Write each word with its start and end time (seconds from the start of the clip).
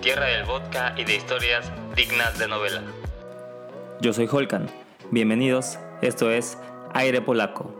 tierra 0.00 0.26
del 0.26 0.44
vodka 0.44 0.94
y 0.96 1.04
de 1.04 1.16
historias 1.16 1.72
dignas 1.96 2.38
de 2.38 2.46
novela. 2.46 2.82
Yo 4.00 4.12
soy 4.12 4.28
Holkan. 4.30 4.68
Bienvenidos, 5.10 5.78
esto 6.02 6.30
es 6.30 6.56
Aire 6.94 7.20
Polaco. 7.20 7.74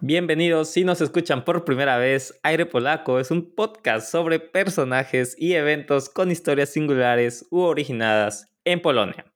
Bienvenidos, 0.00 0.70
si 0.70 0.84
nos 0.84 1.02
escuchan 1.02 1.44
por 1.44 1.66
primera 1.66 1.98
vez, 1.98 2.40
Aire 2.42 2.64
Polaco 2.64 3.20
es 3.20 3.30
un 3.30 3.54
podcast 3.54 4.10
sobre 4.10 4.40
personajes 4.40 5.36
y 5.38 5.52
eventos 5.52 6.08
con 6.08 6.30
historias 6.30 6.70
singulares 6.70 7.46
u 7.50 7.60
originadas 7.60 8.50
en 8.64 8.80
Polonia. 8.80 9.26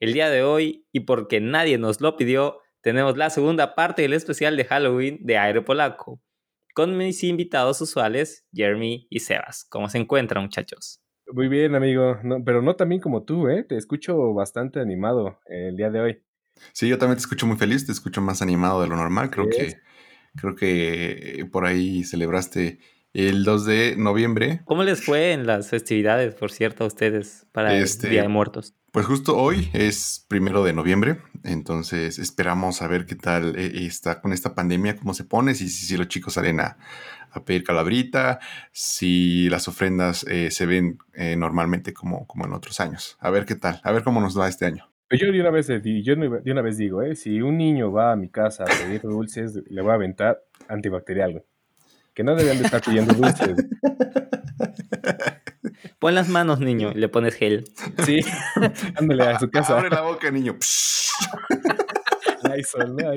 El 0.00 0.14
día 0.14 0.30
de 0.30 0.42
hoy, 0.42 0.86
y 0.92 1.00
porque 1.00 1.40
nadie 1.40 1.76
nos 1.76 2.00
lo 2.00 2.16
pidió, 2.16 2.62
tenemos 2.80 3.18
la 3.18 3.28
segunda 3.28 3.74
parte 3.74 4.00
del 4.00 4.14
especial 4.14 4.56
de 4.56 4.64
Halloween 4.64 5.18
de 5.20 5.36
Aire 5.36 5.60
Polaco, 5.60 6.22
con 6.78 6.96
mis 6.96 7.24
invitados 7.24 7.80
usuales, 7.80 8.46
Jeremy 8.52 9.08
y 9.10 9.18
Sebas. 9.18 9.66
¿Cómo 9.68 9.88
se 9.88 9.98
encuentran, 9.98 10.44
muchachos? 10.44 11.02
Muy 11.32 11.48
bien, 11.48 11.74
amigo, 11.74 12.16
pero 12.44 12.62
no 12.62 12.76
también 12.76 13.00
como 13.00 13.24
tú, 13.24 13.48
¿eh? 13.48 13.64
Te 13.64 13.76
escucho 13.76 14.32
bastante 14.32 14.78
animado 14.78 15.40
el 15.46 15.76
día 15.76 15.90
de 15.90 16.00
hoy. 16.00 16.22
Sí, 16.72 16.88
yo 16.88 16.96
también 16.96 17.16
te 17.16 17.22
escucho 17.22 17.48
muy 17.48 17.56
feliz, 17.56 17.84
te 17.84 17.90
escucho 17.90 18.20
más 18.20 18.42
animado 18.42 18.80
de 18.80 18.86
lo 18.86 18.94
normal. 18.94 19.28
Creo 19.28 19.48
que 19.48 19.80
Creo 20.36 20.54
que 20.54 21.48
por 21.50 21.66
ahí 21.66 22.04
celebraste 22.04 22.78
el 23.12 23.44
2 23.44 23.64
de 23.64 23.94
noviembre. 23.96 24.60
¿Cómo 24.64 24.82
les 24.82 25.04
fue 25.04 25.32
en 25.32 25.46
las 25.46 25.68
festividades, 25.68 26.34
por 26.34 26.50
cierto, 26.50 26.84
a 26.84 26.86
ustedes 26.86 27.46
para 27.52 27.76
el 27.76 27.82
este, 27.82 28.08
Día 28.08 28.22
de 28.22 28.28
Muertos? 28.28 28.74
Pues 28.92 29.06
justo 29.06 29.36
hoy 29.36 29.68
es 29.74 30.24
primero 30.28 30.64
de 30.64 30.72
noviembre, 30.72 31.18
entonces 31.44 32.18
esperamos 32.18 32.80
a 32.80 32.88
ver 32.88 33.04
qué 33.04 33.16
tal 33.16 33.54
eh, 33.56 33.86
está 33.86 34.20
con 34.20 34.32
esta 34.32 34.54
pandemia, 34.54 34.96
cómo 34.96 35.12
se 35.12 35.24
pone, 35.24 35.54
si, 35.54 35.68
si, 35.68 35.96
los 35.96 36.08
chicos 36.08 36.34
salen 36.34 36.60
a, 36.60 36.78
pedir 37.44 37.62
calabrita, 37.62 38.40
si 38.72 39.48
las 39.50 39.68
ofrendas 39.68 40.24
eh, 40.24 40.50
se 40.50 40.66
ven 40.66 40.98
eh, 41.14 41.36
normalmente 41.36 41.92
como, 41.92 42.26
como 42.26 42.46
en 42.46 42.54
otros 42.54 42.80
años. 42.80 43.16
A 43.20 43.30
ver 43.30 43.44
qué 43.44 43.54
tal, 43.54 43.78
a 43.84 43.92
ver 43.92 44.02
cómo 44.02 44.20
nos 44.20 44.38
va 44.38 44.48
este 44.48 44.64
año. 44.64 44.90
Yo 45.10 45.30
de 45.32 45.40
una 45.40 45.50
vez, 45.50 45.68
yo 45.68 46.16
de 46.16 46.52
una 46.52 46.62
vez 46.62 46.76
digo, 46.76 47.02
¿eh? 47.02 47.14
si 47.14 47.40
un 47.40 47.56
niño 47.56 47.92
va 47.92 48.12
a 48.12 48.16
mi 48.16 48.28
casa 48.28 48.64
a 48.64 48.66
pedir 48.66 49.02
dulces, 49.02 49.60
le 49.68 49.80
voy 49.80 49.92
a 49.92 49.94
aventar 49.94 50.42
antibacterial, 50.68 51.44
Que 52.18 52.24
no 52.24 52.34
deben 52.34 52.58
de 52.58 52.64
estar 52.64 52.82
pidiendo 52.82 53.14
dulces. 53.14 53.48
Pon 56.00 56.16
las 56.16 56.28
manos, 56.28 56.58
niño, 56.58 56.90
y 56.92 56.98
le 56.98 57.08
pones 57.08 57.36
gel. 57.36 57.70
Sí, 58.04 58.18
ándale 58.96 59.22
a 59.22 59.38
su 59.38 59.48
casa. 59.52 59.78
Abre 59.78 59.88
la 59.88 60.00
boca, 60.00 60.28
niño. 60.28 60.56
¿no? 62.42 62.50
Ahí 62.50 62.62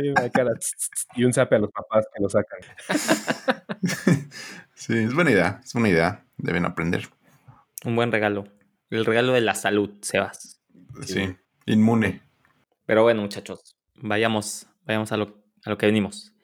en 0.07 0.13
la 0.13 0.29
cara. 0.29 0.51
Y 1.15 1.23
un 1.23 1.33
zape 1.33 1.55
a 1.55 1.57
los 1.57 1.71
papás 1.71 2.05
que 2.13 2.21
lo 2.21 2.29
sacan. 2.29 2.59
Sí, 4.75 4.99
es 4.99 5.15
buena 5.15 5.31
idea, 5.31 5.61
es 5.63 5.73
buena 5.73 5.89
idea. 5.89 6.23
Deben 6.37 6.65
aprender. 6.65 7.09
Un 7.83 7.95
buen 7.95 8.11
regalo. 8.11 8.43
El 8.91 9.03
regalo 9.03 9.33
de 9.33 9.41
la 9.41 9.55
salud, 9.55 9.95
Sebas. 10.03 10.61
sí. 11.07 11.35
Inmune. 11.65 12.21
Pero 12.85 13.01
bueno, 13.01 13.23
muchachos, 13.23 13.75
vayamos, 13.95 14.67
vayamos 14.85 15.11
a 15.11 15.17
lo, 15.17 15.43
a 15.65 15.71
lo 15.71 15.79
que 15.79 15.87
venimos. 15.87 16.35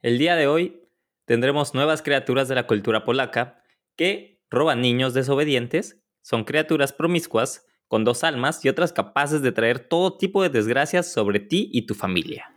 El 0.00 0.18
día 0.18 0.36
de 0.36 0.46
hoy 0.46 0.84
tendremos 1.28 1.74
nuevas 1.74 2.02
criaturas 2.02 2.48
de 2.48 2.56
la 2.56 2.66
cultura 2.66 3.04
polaca 3.04 3.62
que 3.94 4.42
roban 4.50 4.80
niños 4.80 5.14
desobedientes, 5.14 6.02
son 6.22 6.42
criaturas 6.42 6.92
promiscuas, 6.92 7.64
con 7.86 8.04
dos 8.04 8.24
almas 8.24 8.64
y 8.64 8.68
otras 8.68 8.92
capaces 8.92 9.40
de 9.40 9.52
traer 9.52 9.78
todo 9.78 10.18
tipo 10.18 10.42
de 10.42 10.50
desgracias 10.50 11.06
sobre 11.10 11.38
ti 11.38 11.70
y 11.72 11.86
tu 11.86 11.94
familia. 11.94 12.52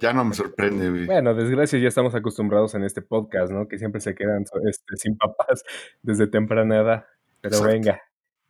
Ya, 0.00 0.12
no 0.12 0.24
me 0.24 0.34
sorprende. 0.34 1.06
Bueno, 1.06 1.34
desgracias 1.34 1.80
ya 1.80 1.88
estamos 1.88 2.14
acostumbrados 2.14 2.74
en 2.74 2.84
este 2.84 3.00
podcast, 3.00 3.52
¿no? 3.52 3.66
Que 3.66 3.78
siempre 3.78 4.00
se 4.00 4.14
quedan 4.14 4.44
este, 4.68 4.96
sin 4.96 5.16
papás 5.16 5.64
desde 6.02 6.26
temprana 6.26 6.76
edad. 6.76 7.06
Pero 7.40 7.62
venga, 7.62 8.00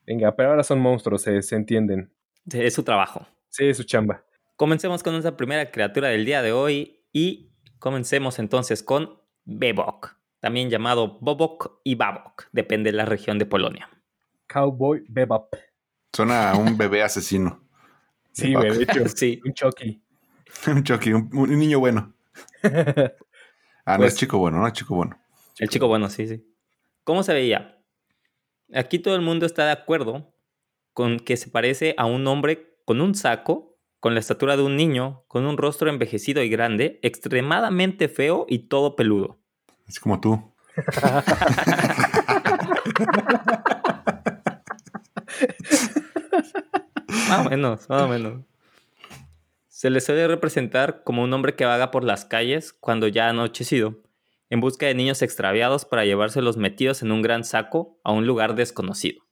Venga, 0.06 0.36
pero 0.36 0.50
ahora 0.50 0.62
son 0.62 0.78
monstruos, 0.78 1.22
se, 1.22 1.56
entienden. 1.56 2.12
Es 2.52 2.74
su 2.74 2.84
trabajo. 2.84 3.26
Sí, 3.48 3.64
es 3.66 3.76
su 3.76 3.82
chamba. 3.82 4.24
Comencemos 4.54 5.02
con 5.02 5.12
nuestra 5.12 5.36
primera 5.36 5.70
criatura 5.70 6.08
del 6.08 6.24
día 6.24 6.42
de 6.42 6.52
hoy 6.52 7.02
y 7.12 7.50
comencemos 7.86 8.40
entonces 8.40 8.82
con 8.82 9.16
Bebok, 9.44 10.16
también 10.40 10.70
llamado 10.70 11.20
Bobok 11.20 11.78
y 11.84 11.94
Babok, 11.94 12.48
depende 12.50 12.90
de 12.90 12.96
la 12.96 13.04
región 13.04 13.38
de 13.38 13.46
Polonia. 13.46 13.88
Cowboy 14.48 15.04
Bebop. 15.08 15.54
Suena 16.12 16.50
a 16.50 16.56
un 16.56 16.76
bebé 16.76 17.04
asesino. 17.04 17.62
sí, 18.32 18.56
bebé, 18.56 18.88
sí. 19.14 19.40
un 19.44 19.54
Chucky. 19.54 20.02
un 20.66 20.82
Chucky, 20.82 21.12
un, 21.12 21.56
niño 21.56 21.78
bueno. 21.78 22.12
ah, 22.64 23.98
no 23.98 24.04
es 24.04 24.14
pues 24.14 24.16
chico 24.16 24.38
bueno, 24.38 24.58
no 24.58 24.66
es 24.66 24.72
chico 24.72 24.96
bueno. 24.96 25.16
el 25.60 25.68
chico 25.68 25.86
bueno, 25.86 26.10
sí, 26.10 26.26
sí. 26.26 26.44
¿Cómo 27.04 27.22
se 27.22 27.34
veía? 27.34 27.78
Aquí 28.74 28.98
todo 28.98 29.14
el 29.14 29.22
mundo 29.22 29.46
está 29.46 29.64
de 29.64 29.70
acuerdo 29.70 30.34
con 30.92 31.20
que 31.20 31.36
se 31.36 31.50
parece 31.50 31.94
a 31.98 32.06
un 32.06 32.26
hombre 32.26 32.80
con 32.84 33.00
un 33.00 33.14
saco, 33.14 33.75
con 34.06 34.14
la 34.14 34.20
estatura 34.20 34.56
de 34.56 34.62
un 34.62 34.76
niño, 34.76 35.24
con 35.26 35.46
un 35.46 35.56
rostro 35.56 35.90
envejecido 35.90 36.40
y 36.40 36.48
grande, 36.48 37.00
extremadamente 37.02 38.08
feo 38.08 38.46
y 38.48 38.68
todo 38.68 38.94
peludo. 38.94 39.40
Es 39.88 39.98
como 39.98 40.20
tú. 40.20 40.54
más 47.28 47.46
o 47.46 47.50
menos, 47.50 47.88
más 47.88 48.02
o 48.02 48.06
menos. 48.06 48.44
Se 49.66 49.90
le 49.90 50.00
suele 50.00 50.28
representar 50.28 51.02
como 51.02 51.24
un 51.24 51.32
hombre 51.32 51.56
que 51.56 51.64
vaga 51.64 51.90
por 51.90 52.04
las 52.04 52.24
calles 52.24 52.72
cuando 52.72 53.08
ya 53.08 53.26
ha 53.26 53.30
anochecido, 53.30 54.04
en 54.50 54.60
busca 54.60 54.86
de 54.86 54.94
niños 54.94 55.20
extraviados 55.20 55.84
para 55.84 56.04
llevárselos 56.04 56.56
metidos 56.56 57.02
en 57.02 57.10
un 57.10 57.22
gran 57.22 57.42
saco 57.42 57.98
a 58.04 58.12
un 58.12 58.24
lugar 58.24 58.54
desconocido. 58.54 59.25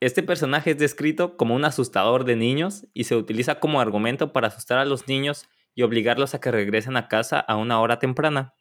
Este 0.00 0.22
personaje 0.22 0.72
es 0.72 0.78
descrito 0.78 1.38
como 1.38 1.54
un 1.54 1.64
asustador 1.64 2.24
de 2.24 2.36
niños 2.36 2.86
y 2.92 3.04
se 3.04 3.16
utiliza 3.16 3.60
como 3.60 3.80
argumento 3.80 4.32
para 4.32 4.48
asustar 4.48 4.78
a 4.78 4.84
los 4.84 5.08
niños 5.08 5.48
y 5.74 5.82
obligarlos 5.82 6.34
a 6.34 6.40
que 6.40 6.50
regresen 6.50 6.98
a 6.98 7.08
casa 7.08 7.40
a 7.40 7.56
una 7.56 7.80
hora 7.80 7.98
temprana. 7.98 8.52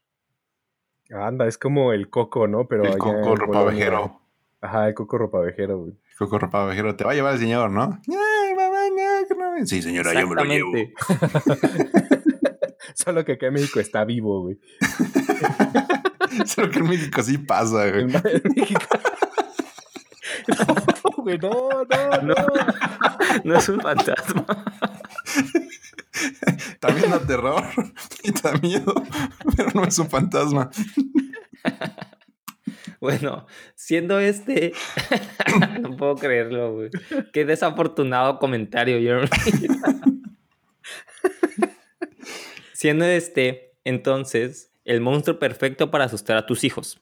Anda, 1.12 1.46
es 1.46 1.57
como 1.57 1.91
el 1.91 2.09
coco, 2.09 2.47
¿no? 2.47 2.68
Pero 2.68 2.85
el 2.85 2.97
coco 2.97 3.35
ropavejero. 3.35 4.22
Ajá, 4.62 4.88
el 4.88 4.94
coco 4.94 5.18
ropavejero, 5.18 5.79
güey. 5.79 5.91
El 5.91 6.18
coco 6.18 6.40
ropavejero 6.40 6.96
te 6.96 7.03
va 7.03 7.12
a 7.12 7.16
llevar 7.16 7.34
el 7.34 7.40
señor, 7.40 7.69
¿no? 7.69 8.00
Sí, 9.66 9.81
señora, 9.81 10.13
yo 10.13 10.28
me 10.28 10.35
lo 10.35 10.44
llevo. 10.46 10.72
Solo 12.94 13.25
que 13.25 13.34
acá 13.34 13.47
en 13.47 13.56
México 13.56 13.81
está 13.81 14.06
vivo, 14.06 14.41
güey. 14.41 14.57
Solo 16.46 16.72
que 16.72 16.79
en 16.79 16.88
México 16.88 17.22
sí 17.22 17.38
pasa, 17.38 17.90
güey. 17.90 18.03
En 18.03 18.12
México. 18.56 18.79
No, 21.25 21.25
güey, 21.25 21.40
no, 21.40 21.50
no, 22.22 22.22
no. 22.28 22.36
No 23.44 23.58
es 23.58 23.68
un 23.69 23.81
fantasma. 23.81 24.46
También 26.80 27.12
da 27.12 27.19
terror 27.19 27.63
y 28.24 28.31
da 28.31 28.53
miedo, 28.53 28.94
pero 29.56 29.69
no 29.74 29.84
es 29.84 30.00
un 30.00 30.09
fantasma. 30.09 30.72
Bueno, 33.02 33.46
siendo 33.75 34.19
este, 34.19 34.74
no 35.81 35.97
puedo 35.97 36.16
creerlo, 36.16 36.74
güey. 36.74 36.90
Qué 37.34 37.44
desafortunado 37.44 38.40
comentario, 38.40 38.97
Jeremy. 39.00 39.28
Siendo 42.74 43.03
este, 43.06 43.74
entonces, 43.84 44.72
el 44.85 45.02
monstruo 45.02 45.40
perfecto 45.40 45.91
para 45.91 46.06
asustar 46.06 46.38
a 46.38 46.46
tus 46.46 46.64
hijos. 46.64 47.02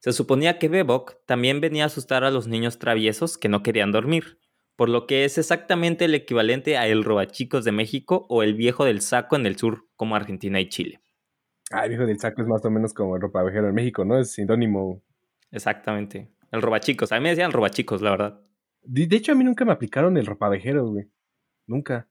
Se 0.00 0.12
suponía 0.12 0.58
que 0.58 0.68
Bebok 0.68 1.16
también 1.26 1.60
venía 1.60 1.84
a 1.84 1.86
asustar 1.86 2.24
a 2.24 2.30
los 2.30 2.48
niños 2.48 2.78
traviesos 2.78 3.36
que 3.36 3.50
no 3.50 3.62
querían 3.62 3.92
dormir, 3.92 4.38
por 4.74 4.88
lo 4.88 5.06
que 5.06 5.26
es 5.26 5.36
exactamente 5.36 6.06
el 6.06 6.14
equivalente 6.14 6.78
a 6.78 6.86
el 6.86 7.04
robachicos 7.04 7.64
de 7.66 7.72
México 7.72 8.26
o 8.30 8.42
el 8.42 8.54
viejo 8.54 8.86
del 8.86 9.02
saco 9.02 9.36
en 9.36 9.44
el 9.44 9.56
sur, 9.56 9.88
como 9.96 10.16
Argentina 10.16 10.58
y 10.58 10.70
Chile. 10.70 11.02
Ah, 11.70 11.84
el 11.84 11.90
viejo 11.90 12.06
del 12.06 12.18
saco 12.18 12.40
es 12.40 12.48
más 12.48 12.64
o 12.64 12.70
menos 12.70 12.94
como 12.94 13.14
el 13.14 13.22
ropavejero 13.22 13.68
en 13.68 13.74
México, 13.74 14.04
¿no? 14.04 14.18
Es 14.18 14.32
sinónimo. 14.32 15.02
Exactamente. 15.50 16.32
El 16.50 16.62
robachicos. 16.62 17.12
A 17.12 17.16
mí 17.16 17.22
me 17.22 17.28
decían 17.28 17.52
robachicos, 17.52 18.02
la 18.02 18.10
verdad. 18.10 18.40
De, 18.82 19.14
hecho, 19.14 19.32
a 19.32 19.34
mí 19.34 19.44
nunca 19.44 19.64
me 19.64 19.72
aplicaron 19.72 20.16
el 20.16 20.26
ropavejero, 20.26 20.88
güey. 20.88 21.10
Nunca. 21.66 22.08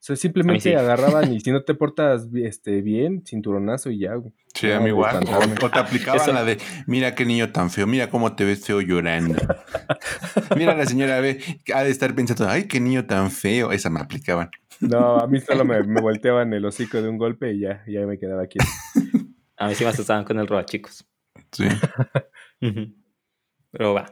O 0.00 0.02
sea, 0.02 0.16
simplemente 0.16 0.74
agarraban 0.76 1.30
y 1.30 1.40
si 1.40 1.52
no 1.52 1.62
te 1.62 1.74
portas 1.74 2.26
este, 2.34 2.80
bien, 2.80 3.22
cinturonazo 3.26 3.90
y 3.90 3.98
ya, 3.98 4.14
güey. 4.14 4.32
Sí, 4.54 4.72
a 4.72 4.80
mí 4.80 4.88
igual. 4.88 5.16
O, 5.62 5.70
te 5.70 5.78
aplicaban 5.78 6.34
la 6.34 6.42
de, 6.42 6.56
mira 6.86 7.14
qué 7.14 7.26
niño 7.26 7.52
tan 7.52 7.70
feo, 7.70 7.86
mira 7.86 8.08
cómo 8.08 8.34
te 8.34 8.44
ves 8.44 8.64
feo 8.64 8.80
llorando. 8.80 9.38
mira 10.56 10.74
la 10.74 10.86
señora 10.86 11.20
ve, 11.20 11.40
ha 11.74 11.84
de 11.84 11.90
estar 11.90 12.14
pensando, 12.14 12.48
ay, 12.48 12.64
qué 12.64 12.80
niño 12.80 13.06
tan 13.06 13.30
feo. 13.30 13.72
Esa 13.72 13.90
me 13.90 14.00
aplicaban. 14.00 14.50
No, 14.80 15.18
a 15.18 15.26
mí 15.26 15.38
solo 15.38 15.66
me, 15.66 15.82
volteaban 15.82 16.54
el 16.54 16.64
hocico 16.64 17.02
de 17.02 17.08
un 17.08 17.18
golpe 17.18 17.52
y 17.52 17.60
ya, 17.60 17.84
ya 17.86 18.06
me 18.06 18.18
quedaba 18.18 18.42
aquí. 18.42 18.58
a 19.58 19.68
mí 19.68 19.74
sí 19.74 19.84
me 19.84 19.90
asustaban 19.90 20.24
con 20.24 20.38
el 20.38 20.46
roba, 20.46 20.64
chicos. 20.64 21.06
Sí. 21.52 21.68
Pero 23.70 23.92
va. 23.94 24.10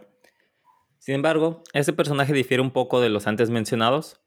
Sin 0.98 1.14
embargo, 1.14 1.62
este 1.72 1.94
personaje 1.94 2.34
difiere 2.34 2.62
un 2.62 2.72
poco 2.72 3.00
de 3.00 3.08
los 3.08 3.26
antes 3.26 3.48
mencionados, 3.48 4.20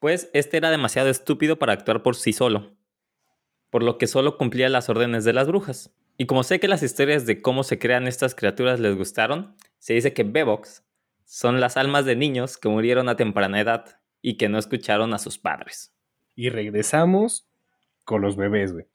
pues 0.00 0.28
este 0.34 0.56
era 0.56 0.70
demasiado 0.70 1.08
estúpido 1.08 1.58
para 1.58 1.72
actuar 1.72 2.02
por 2.02 2.16
sí 2.16 2.32
solo. 2.32 2.76
por 3.70 3.84
lo 3.84 3.98
que 3.98 4.08
solo 4.08 4.36
cumplía 4.36 4.68
las 4.68 4.88
órdenes 4.88 5.22
de 5.24 5.32
las 5.32 5.46
brujas. 5.46 5.94
Y 6.18 6.26
como 6.26 6.42
sé 6.42 6.58
que 6.58 6.66
las 6.66 6.82
historias 6.82 7.24
de 7.24 7.40
cómo 7.40 7.62
se 7.62 7.78
crean 7.78 8.08
estas 8.08 8.34
criaturas 8.34 8.80
les 8.80 8.96
gustaron, 8.96 9.54
se 9.78 9.94
dice 9.94 10.12
que 10.12 10.24
Bebox 10.24 10.82
son 11.24 11.60
las 11.60 11.76
almas 11.76 12.04
de 12.04 12.16
niños 12.16 12.58
que 12.58 12.68
murieron 12.68 13.08
a 13.08 13.14
temprana 13.14 13.60
edad 13.60 14.00
y 14.22 14.36
que 14.38 14.48
no 14.48 14.58
escucharon 14.58 15.14
a 15.14 15.18
sus 15.18 15.38
padres. 15.38 15.94
Y 16.34 16.48
regresamos 16.48 17.46
con 18.04 18.22
los 18.22 18.34
bebés, 18.36 18.72
güey. 18.72 18.86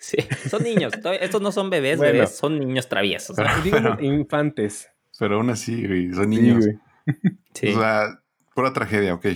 Sí, 0.00 0.16
son 0.50 0.64
niños. 0.64 0.92
Estos 1.20 1.40
no 1.40 1.52
son 1.52 1.70
bebés, 1.70 1.98
Bueno. 1.98 2.12
bebés, 2.14 2.36
son 2.36 2.58
niños 2.58 2.88
traviesos. 2.88 3.36
infantes. 4.00 4.90
Pero 5.18 5.36
aún 5.36 5.50
así, 5.50 5.86
güey, 5.86 6.12
son 6.12 6.32
Sí, 6.32 6.40
niños. 6.40 6.64
güey. 6.66 6.78
Sí. 7.54 7.68
O 7.72 7.78
sea, 7.80 8.20
pura 8.54 8.72
tragedia, 8.72 9.14
ok. 9.14 9.26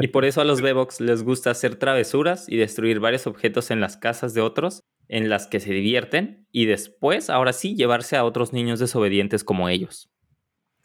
Y 0.00 0.08
por 0.08 0.24
eso 0.24 0.40
a 0.40 0.44
los 0.44 0.60
Bebox 0.62 1.00
les 1.00 1.22
gusta 1.22 1.50
hacer 1.50 1.76
travesuras 1.76 2.48
y 2.48 2.56
destruir 2.56 3.00
varios 3.00 3.26
objetos 3.26 3.70
en 3.70 3.80
las 3.80 3.96
casas 3.96 4.34
de 4.34 4.40
otros 4.40 4.82
en 5.08 5.28
las 5.28 5.46
que 5.46 5.60
se 5.60 5.72
divierten 5.72 6.46
y 6.52 6.66
después, 6.66 7.30
ahora 7.30 7.52
sí, 7.52 7.74
llevarse 7.74 8.16
a 8.16 8.24
otros 8.24 8.52
niños 8.52 8.78
desobedientes 8.78 9.42
como 9.44 9.68
ellos. 9.68 10.10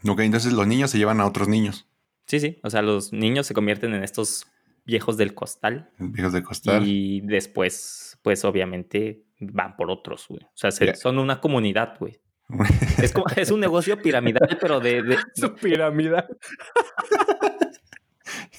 Ok, 0.08 0.20
entonces 0.22 0.54
los 0.54 0.66
niños 0.68 0.92
se 0.92 0.98
llevan 0.98 1.20
a 1.22 1.26
otros 1.26 1.48
niños, 1.48 1.88
Sí, 2.26 2.40
sí, 2.40 2.58
o 2.64 2.70
sea, 2.70 2.82
los 2.82 3.12
niños 3.12 3.48
se 3.48 3.54
convierten 3.54 3.94
en 3.94 4.02
estos 4.04 4.46
viejos 4.86 5.18
del 5.18 5.34
costal 5.34 5.90
viejos 6.00 6.32
de 6.34 6.42
costal. 6.44 6.84
y 6.88 7.20
después, 7.22 8.18
pues 8.22 8.46
obviamente 8.46 9.24
van 9.42 9.76
por 9.76 9.92
otros, 9.92 10.26
güey. 10.30 10.42
O 10.44 10.52
sea, 10.56 10.72
se- 10.72 10.96
son 10.96 11.20
una 11.20 11.42
comunidad, 11.42 11.98
güey. 12.00 12.20
Es, 13.02 13.12
como, 13.12 13.26
es 13.36 13.52
un 13.52 13.60
negocio 13.60 14.02
piramidal, 14.02 14.58
pero 14.62 14.80
de, 14.80 15.02
de- 15.04 15.18
Su 15.36 15.54
pirámide. 15.56 16.24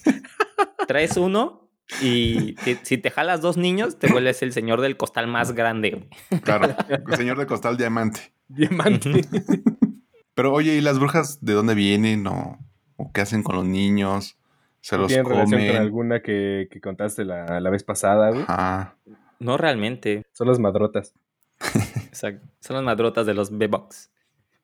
traes 0.86 1.16
uno 1.16 1.68
y 2.00 2.54
te- 2.56 2.78
si 2.84 2.98
te 2.98 3.10
jalas 3.10 3.40
dos 3.40 3.56
niños, 3.56 3.98
te 3.98 4.10
vuelves 4.10 4.42
el 4.42 4.52
señor 4.52 4.80
del 4.80 4.96
costal 4.96 5.26
más 5.26 5.52
grande. 5.52 6.08
Claro, 6.42 6.74
el 6.88 7.16
señor 7.16 7.38
de 7.38 7.46
costal 7.46 7.76
diamante. 7.76 8.32
Diamante. 8.48 9.10
Pero 10.34 10.52
oye, 10.52 10.74
¿y 10.74 10.80
las 10.80 10.98
brujas 10.98 11.44
de 11.44 11.52
dónde 11.52 11.74
vienen 11.74 12.26
o, 12.26 12.58
o 12.96 13.12
qué 13.12 13.20
hacen 13.20 13.42
con 13.42 13.56
los 13.56 13.64
niños? 13.64 14.36
¿Se 14.80 14.98
los 14.98 15.08
¿Tienen 15.08 15.26
relación 15.26 15.60
con 15.60 15.66
comen? 15.68 15.80
alguna 15.82 16.20
que, 16.20 16.68
que 16.70 16.80
contaste 16.80 17.24
la, 17.24 17.60
la 17.60 17.70
vez 17.70 17.84
pasada, 17.84 18.30
güey? 18.30 18.44
Ah, 18.48 18.94
No 19.38 19.56
realmente. 19.56 20.24
Son 20.32 20.48
las 20.48 20.58
madrotas. 20.58 21.14
Exacto. 22.08 22.46
Son 22.60 22.74
las 22.76 22.84
madrotas 22.84 23.26
de 23.26 23.34
los 23.34 23.56
bebox. 23.56 24.10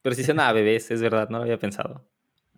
Pero 0.02 0.14
si 0.16 0.25
son 0.25 0.40
a 0.40 0.52
bebés, 0.52 0.90
es 0.90 1.00
verdad, 1.02 1.28
no 1.31 1.38
lo 1.38 1.44
había 1.44 1.58
pensado. 1.58 2.04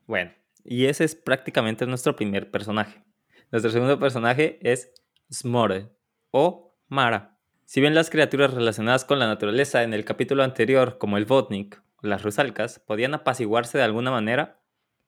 Bueno, 0.06 0.30
y 0.64 0.86
ese 0.86 1.04
es 1.04 1.14
prácticamente 1.14 1.86
nuestro 1.86 2.16
primer 2.16 2.50
personaje. 2.50 3.04
Nuestro 3.50 3.70
segundo 3.70 3.98
personaje 3.98 4.58
es 4.62 4.92
Smore 5.30 5.90
o 6.30 6.76
Mara. 6.88 7.38
Si 7.64 7.80
bien 7.80 7.94
las 7.94 8.10
criaturas 8.10 8.54
relacionadas 8.54 9.04
con 9.04 9.18
la 9.18 9.26
naturaleza 9.26 9.82
en 9.82 9.94
el 9.94 10.04
capítulo 10.04 10.42
anterior, 10.42 10.98
como 10.98 11.16
el 11.16 11.24
Vodnik 11.24 11.82
o 12.02 12.06
las 12.06 12.22
Rusalcas, 12.22 12.78
podían 12.78 13.14
apaciguarse 13.14 13.78
de 13.78 13.84
alguna 13.84 14.10
manera, 14.10 14.60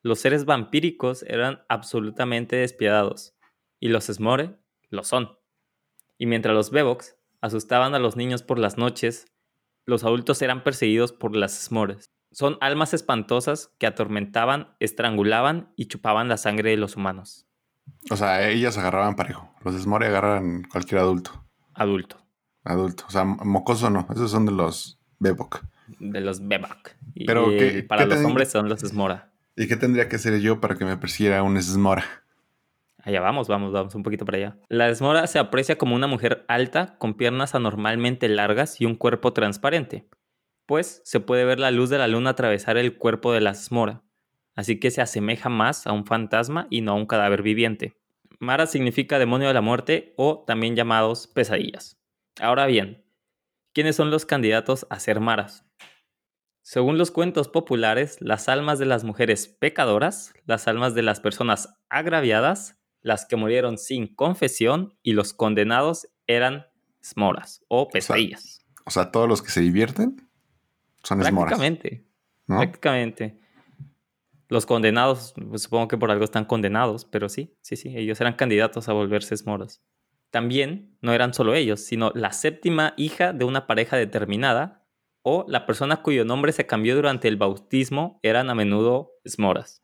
los 0.02 0.20
seres 0.20 0.44
vampíricos 0.44 1.22
eran 1.24 1.64
absolutamente 1.68 2.56
despiadados, 2.56 3.36
y 3.80 3.88
los 3.88 4.04
Smore 4.06 4.58
lo 4.90 5.02
son. 5.04 5.38
Y 6.18 6.26
mientras 6.26 6.54
los 6.54 6.70
Bebox 6.70 7.16
asustaban 7.40 7.94
a 7.94 7.98
los 7.98 8.16
niños 8.16 8.42
por 8.42 8.58
las 8.58 8.78
noches, 8.78 9.26
los 9.86 10.04
adultos 10.04 10.40
eran 10.42 10.62
perseguidos 10.62 11.12
por 11.12 11.36
las 11.36 11.52
Smores. 11.64 12.13
Son 12.34 12.58
almas 12.60 12.92
espantosas 12.92 13.70
que 13.78 13.86
atormentaban, 13.86 14.68
estrangulaban 14.80 15.72
y 15.76 15.86
chupaban 15.86 16.28
la 16.28 16.36
sangre 16.36 16.70
de 16.70 16.76
los 16.76 16.96
humanos. 16.96 17.46
o 18.10 18.16
sea, 18.16 18.46
ellas 18.48 18.76
agarraban 18.76 19.16
parejo. 19.16 19.50
Los 19.64 19.74
Smore 19.80 20.06
agarran 20.08 20.64
cualquier 20.64 21.00
adulto. 21.00 21.42
Adulto, 21.74 22.18
Adulto. 22.64 23.04
O 23.06 23.10
sea, 23.10 23.24
mocoso 23.24 23.88
no. 23.90 24.06
Esos 24.12 24.30
son 24.30 24.46
de 24.46 24.52
los 24.52 24.98
Bebok. 25.18 25.62
de 25.98 26.20
los 26.20 26.46
Bebok. 26.46 26.90
Y 27.14 27.24
Pero, 27.26 27.48
¿qué- 27.50 27.82
para 27.88 28.02
qué 28.06 28.14
los 28.14 28.24
hombres 28.24 28.50
son 28.50 28.68
los 28.68 28.80
Smora. 28.80 29.30
¿Y 29.56 29.68
qué 29.68 29.76
tendría 29.76 30.08
que 30.08 30.16
hacer 30.16 30.38
yo 30.40 30.60
para 30.60 30.74
que 30.76 30.84
me 30.84 30.96
persiguiera 30.96 31.42
un 31.42 31.60
Smora? 31.62 32.04
Allá 33.02 33.20
vamos, 33.20 33.48
vamos, 33.48 33.70
vamos 33.72 33.94
un 33.94 34.02
poquito 34.02 34.24
para 34.24 34.38
allá. 34.38 34.56
La 34.68 34.92
Smora 34.94 35.26
se 35.26 35.38
aprecia 35.38 35.76
como 35.76 35.94
una 35.94 36.06
mujer 36.06 36.44
alta, 36.48 36.96
con 36.98 37.14
piernas 37.14 37.54
anormalmente 37.54 38.28
largas 38.28 38.80
y 38.80 38.86
un 38.86 38.94
cuerpo 38.96 39.32
transparente, 39.34 40.06
pues 40.66 41.02
se 41.04 41.20
puede 41.20 41.44
ver 41.44 41.58
la 41.60 41.70
luz 41.70 41.90
de 41.90 41.98
la 41.98 42.08
luna 42.08 42.30
atravesar 42.30 42.76
el 42.76 42.96
cuerpo 42.96 43.32
de 43.32 43.40
la 43.40 43.54
Smora, 43.54 44.02
así 44.54 44.80
que 44.80 44.90
se 44.90 45.02
asemeja 45.02 45.48
más 45.48 45.86
a 45.86 45.92
un 45.92 46.06
fantasma 46.06 46.66
y 46.70 46.80
no 46.80 46.92
a 46.92 46.96
un 46.96 47.06
cadáver 47.06 47.42
viviente. 47.42 47.94
Mara 48.40 48.66
significa 48.66 49.18
demonio 49.18 49.48
de 49.48 49.54
la 49.54 49.60
muerte 49.60 50.14
o 50.16 50.44
también 50.46 50.76
llamados 50.76 51.26
pesadillas. 51.26 51.98
Ahora 52.40 52.66
bien, 52.66 53.04
¿quiénes 53.72 53.96
son 53.96 54.10
los 54.10 54.26
candidatos 54.26 54.86
a 54.90 54.98
ser 54.98 55.20
Maras? 55.20 55.64
Según 56.62 56.96
los 56.96 57.10
cuentos 57.10 57.48
populares, 57.48 58.16
las 58.20 58.48
almas 58.48 58.78
de 58.78 58.86
las 58.86 59.04
mujeres 59.04 59.48
pecadoras, 59.48 60.32
las 60.46 60.66
almas 60.66 60.94
de 60.94 61.02
las 61.02 61.20
personas 61.20 61.76
agraviadas, 61.90 62.80
las 63.02 63.26
que 63.26 63.36
murieron 63.36 63.76
sin 63.76 64.14
confesión 64.14 64.98
y 65.02 65.12
los 65.12 65.34
condenados 65.34 66.08
eran 66.26 66.66
smoras 67.02 67.62
o 67.68 67.88
pesadillas. 67.88 68.64
O 68.86 68.90
sea, 68.90 69.10
todos 69.10 69.28
los 69.28 69.42
que 69.42 69.50
se 69.50 69.60
divierten 69.60 70.26
son 71.04 71.22
Smoras. 71.22 71.32
prácticamente, 71.58 72.04
¿no? 72.48 72.56
prácticamente. 72.58 73.40
Los 74.48 74.66
condenados, 74.66 75.34
pues, 75.48 75.62
supongo 75.62 75.88
que 75.88 75.96
por 75.96 76.10
algo 76.10 76.24
están 76.24 76.44
condenados, 76.44 77.04
pero 77.04 77.28
sí, 77.28 77.56
sí, 77.62 77.76
sí, 77.76 77.96
ellos 77.96 78.20
eran 78.20 78.34
candidatos 78.34 78.88
a 78.88 78.92
volverse 78.92 79.36
smoras. 79.36 79.82
También 80.30 80.96
no 81.00 81.12
eran 81.12 81.32
solo 81.32 81.54
ellos, 81.54 81.80
sino 81.80 82.10
la 82.14 82.32
séptima 82.32 82.92
hija 82.96 83.32
de 83.32 83.44
una 83.44 83.66
pareja 83.66 83.96
determinada 83.96 84.84
o 85.22 85.46
la 85.48 85.64
persona 85.64 86.02
cuyo 86.02 86.24
nombre 86.24 86.52
se 86.52 86.66
cambió 86.66 86.94
durante 86.96 87.28
el 87.28 87.36
bautismo 87.36 88.18
eran 88.22 88.50
a 88.50 88.54
menudo 88.54 89.12
smoras. 89.26 89.82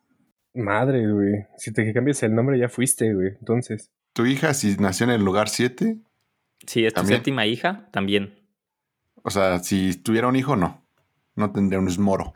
Madre, 0.53 1.11
güey. 1.11 1.47
Si 1.57 1.73
te 1.73 1.93
cambias 1.95 2.23
el 2.25 2.35
nombre 2.35 2.59
ya 2.59 2.69
fuiste, 2.69 3.15
güey. 3.15 3.29
Entonces. 3.39 3.93
Tu 4.13 4.27
hija, 4.27 4.53
si 4.55 4.77
nació 4.77 5.05
en 5.05 5.11
el 5.13 5.25
lugar 5.25 5.49
7, 5.49 5.99
Si 6.67 6.85
es 6.85 6.93
tu 6.93 7.05
séptima 7.07 7.47
hija, 7.47 7.89
también. 7.93 8.35
o 9.23 9.31
sea, 9.31 9.61
si 9.61 9.95
tuviera 9.95 10.27
un 10.27 10.37
hijo, 10.37 10.57
no. 10.57 10.85
No 11.41 11.53
tendría 11.53 11.81
un 11.81 11.89
esmoro. 11.89 12.35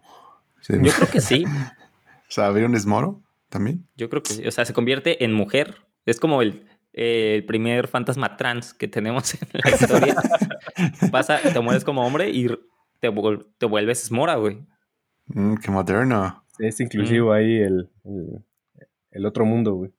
Sí, 0.62 0.72
Yo 0.82 0.92
creo 0.92 1.08
que 1.10 1.20
sí, 1.20 1.44
O 2.26 2.32
sea, 2.34 2.46
¿habría 2.46 2.66
un 2.66 2.74
esmoro 2.74 3.22
también? 3.50 3.86
yo 3.96 4.08
creo 4.08 4.22
que 4.22 4.32
sí. 4.32 4.46
O 4.46 4.50
sea, 4.50 4.64
se 4.64 4.72
convierte 4.72 5.22
en 5.24 5.34
mujer. 5.34 5.76
Es 6.06 6.18
como 6.18 6.40
el, 6.40 6.66
eh, 6.94 7.34
el 7.36 7.44
primer 7.44 7.86
fantasma 7.86 8.38
trans 8.38 8.72
que 8.72 8.88
tenemos 8.88 9.34
en 9.40 9.48
la 9.52 9.70
historia. 9.70 10.16
Pasa, 11.12 11.38
te 11.38 11.60
mueres 11.60 11.84
como 11.84 12.04
hombre 12.06 12.30
y 12.30 12.48
te, 12.98 13.12
te 13.58 13.66
vuelves 13.66 14.04
esmora, 14.04 14.36
güey. 14.36 14.66
Mm, 15.26 15.56
qué 15.56 15.70
moderno. 15.70 16.42
Es 16.58 16.80
inclusivo 16.80 17.32
ahí 17.34 17.58
el, 17.58 17.90
el, 18.04 18.42
el 19.10 19.26
otro 19.26 19.44
mundo, 19.44 19.74
güey. 19.74 19.92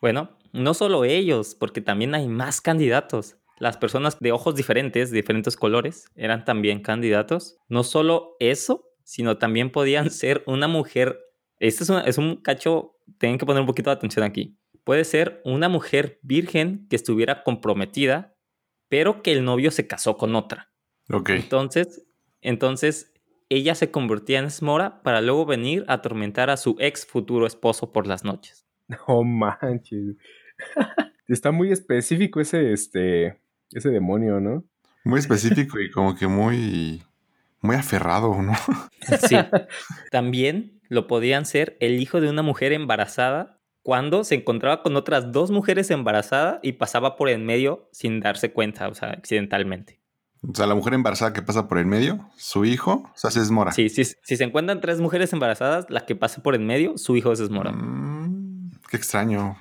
Bueno, 0.00 0.36
no 0.52 0.74
solo 0.74 1.04
ellos, 1.04 1.54
porque 1.54 1.80
también 1.80 2.14
hay 2.16 2.26
más 2.26 2.60
candidatos. 2.60 3.36
Las 3.60 3.76
personas 3.76 4.18
de 4.20 4.32
ojos 4.32 4.54
diferentes, 4.54 5.10
de 5.10 5.16
diferentes 5.16 5.54
colores, 5.54 6.10
eran 6.16 6.46
también 6.46 6.80
candidatos. 6.80 7.58
No 7.68 7.84
solo 7.84 8.34
eso, 8.40 8.88
sino 9.04 9.36
también 9.36 9.70
podían 9.70 10.10
ser 10.10 10.42
una 10.46 10.66
mujer. 10.66 11.20
Este 11.58 11.84
es, 11.84 12.18
un 12.18 12.36
cacho, 12.36 12.96
tienen 13.18 13.36
que 13.36 13.44
poner 13.44 13.60
un 13.60 13.66
poquito 13.66 13.90
de 13.90 13.96
atención 13.96 14.24
aquí. 14.24 14.58
Puede 14.82 15.04
ser 15.04 15.42
una 15.44 15.68
mujer 15.68 16.18
virgen 16.22 16.86
que 16.88 16.96
estuviera 16.96 17.42
comprometida, 17.42 18.34
pero 18.88 19.22
que 19.22 19.32
el 19.32 19.44
novio 19.44 19.70
se 19.70 19.86
casó 19.86 20.16
con 20.16 20.34
otra. 20.34 20.72
Ok. 21.12 21.28
Entonces, 21.28 22.06
entonces 22.40 23.12
ella 23.50 23.74
se 23.74 23.90
convertía 23.90 24.38
en 24.38 24.46
esmora 24.46 25.02
para 25.02 25.20
luego 25.20 25.44
venir 25.44 25.84
a 25.86 25.94
atormentar 25.94 26.48
a 26.48 26.56
su 26.56 26.76
ex 26.78 27.04
futuro 27.04 27.46
esposo 27.46 27.92
por 27.92 28.06
las 28.06 28.24
noches. 28.24 28.66
No 28.88 29.22
manches. 29.22 30.16
Está 31.28 31.52
muy 31.52 31.70
específico 31.70 32.40
ese, 32.40 32.72
este, 32.72 33.38
ese 33.72 33.90
demonio, 33.90 34.40
¿no? 34.40 34.64
Muy 35.04 35.20
específico 35.20 35.80
y 35.80 35.90
como 35.90 36.14
que 36.14 36.26
muy, 36.26 37.02
muy 37.60 37.76
aferrado, 37.76 38.40
¿no? 38.42 38.52
Sí. 39.28 39.36
También 40.10 40.80
lo 40.88 41.06
podían 41.06 41.46
ser 41.46 41.76
el 41.80 42.00
hijo 42.00 42.20
de 42.20 42.28
una 42.28 42.42
mujer 42.42 42.72
embarazada 42.72 43.60
cuando 43.82 44.24
se 44.24 44.34
encontraba 44.34 44.82
con 44.82 44.96
otras 44.96 45.32
dos 45.32 45.50
mujeres 45.50 45.90
embarazadas 45.90 46.60
y 46.62 46.72
pasaba 46.72 47.16
por 47.16 47.30
en 47.30 47.46
medio 47.46 47.88
sin 47.92 48.20
darse 48.20 48.52
cuenta, 48.52 48.88
o 48.88 48.94
sea, 48.94 49.10
accidentalmente. 49.10 50.00
O 50.42 50.54
sea, 50.54 50.66
la 50.66 50.74
mujer 50.74 50.94
embarazada 50.94 51.32
que 51.32 51.42
pasa 51.42 51.68
por 51.68 51.78
el 51.78 51.86
medio, 51.86 52.30
su 52.36 52.64
hijo, 52.64 53.10
o 53.14 53.16
sea, 53.18 53.30
se 53.30 53.40
esmora. 53.40 53.72
Sí, 53.72 53.88
sí, 53.88 54.04
si 54.04 54.36
se 54.36 54.44
encuentran 54.44 54.80
tres 54.80 55.00
mujeres 55.00 55.32
embarazadas, 55.32 55.86
la 55.90 56.06
que 56.06 56.16
pase 56.16 56.40
por 56.40 56.54
en 56.54 56.66
medio, 56.66 56.96
su 56.96 57.16
hijo 57.16 57.32
es 57.32 57.40
esmora. 57.40 57.72
Mm, 57.72 58.72
qué 58.90 58.96
extraño. 58.96 59.56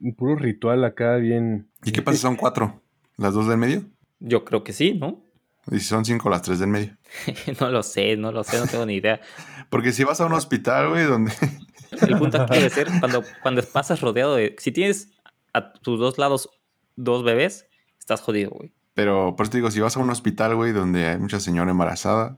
Un 0.00 0.14
puro 0.14 0.36
ritual 0.36 0.84
acá 0.84 1.16
bien. 1.16 1.68
¿Y 1.82 1.92
qué 1.92 2.02
pasa 2.02 2.16
si 2.16 2.22
son 2.22 2.36
cuatro? 2.36 2.82
¿Las 3.18 3.34
dos 3.34 3.48
del 3.48 3.58
medio? 3.58 3.84
Yo 4.20 4.44
creo 4.44 4.64
que 4.64 4.72
sí, 4.72 4.94
¿no? 4.94 5.24
¿Y 5.70 5.80
si 5.80 5.86
son 5.86 6.04
cinco 6.04 6.30
las 6.30 6.42
tres 6.42 6.60
del 6.60 6.68
medio? 6.68 6.96
no 7.60 7.70
lo 7.70 7.82
sé, 7.82 8.16
no 8.16 8.32
lo 8.32 8.44
sé, 8.44 8.58
no 8.58 8.66
tengo 8.66 8.86
ni 8.86 8.94
idea. 8.94 9.20
Porque 9.70 9.92
si 9.92 10.04
vas 10.04 10.20
a 10.20 10.26
un 10.26 10.32
hospital, 10.32 10.88
güey, 10.88 11.04
donde... 11.04 11.32
El 12.00 12.16
punto 12.16 12.40
aquí 12.40 12.54
debe 12.54 12.70
ser 12.70 12.88
cuando, 13.00 13.22
cuando 13.42 13.62
pasas 13.62 14.00
rodeado 14.00 14.36
de. 14.36 14.54
Si 14.58 14.72
tienes 14.72 15.08
a 15.54 15.72
tus 15.72 15.98
dos 15.98 16.18
lados 16.18 16.50
dos 16.96 17.24
bebés, 17.24 17.66
estás 17.98 18.20
jodido, 18.20 18.50
güey. 18.50 18.74
Pero 18.92 19.34
por 19.34 19.44
eso 19.44 19.52
te 19.52 19.58
digo, 19.58 19.70
si 19.70 19.80
vas 19.80 19.96
a 19.96 20.00
un 20.00 20.10
hospital, 20.10 20.54
güey, 20.54 20.72
donde 20.72 21.06
hay 21.06 21.18
mucha 21.18 21.40
señora 21.40 21.70
embarazada 21.70 22.36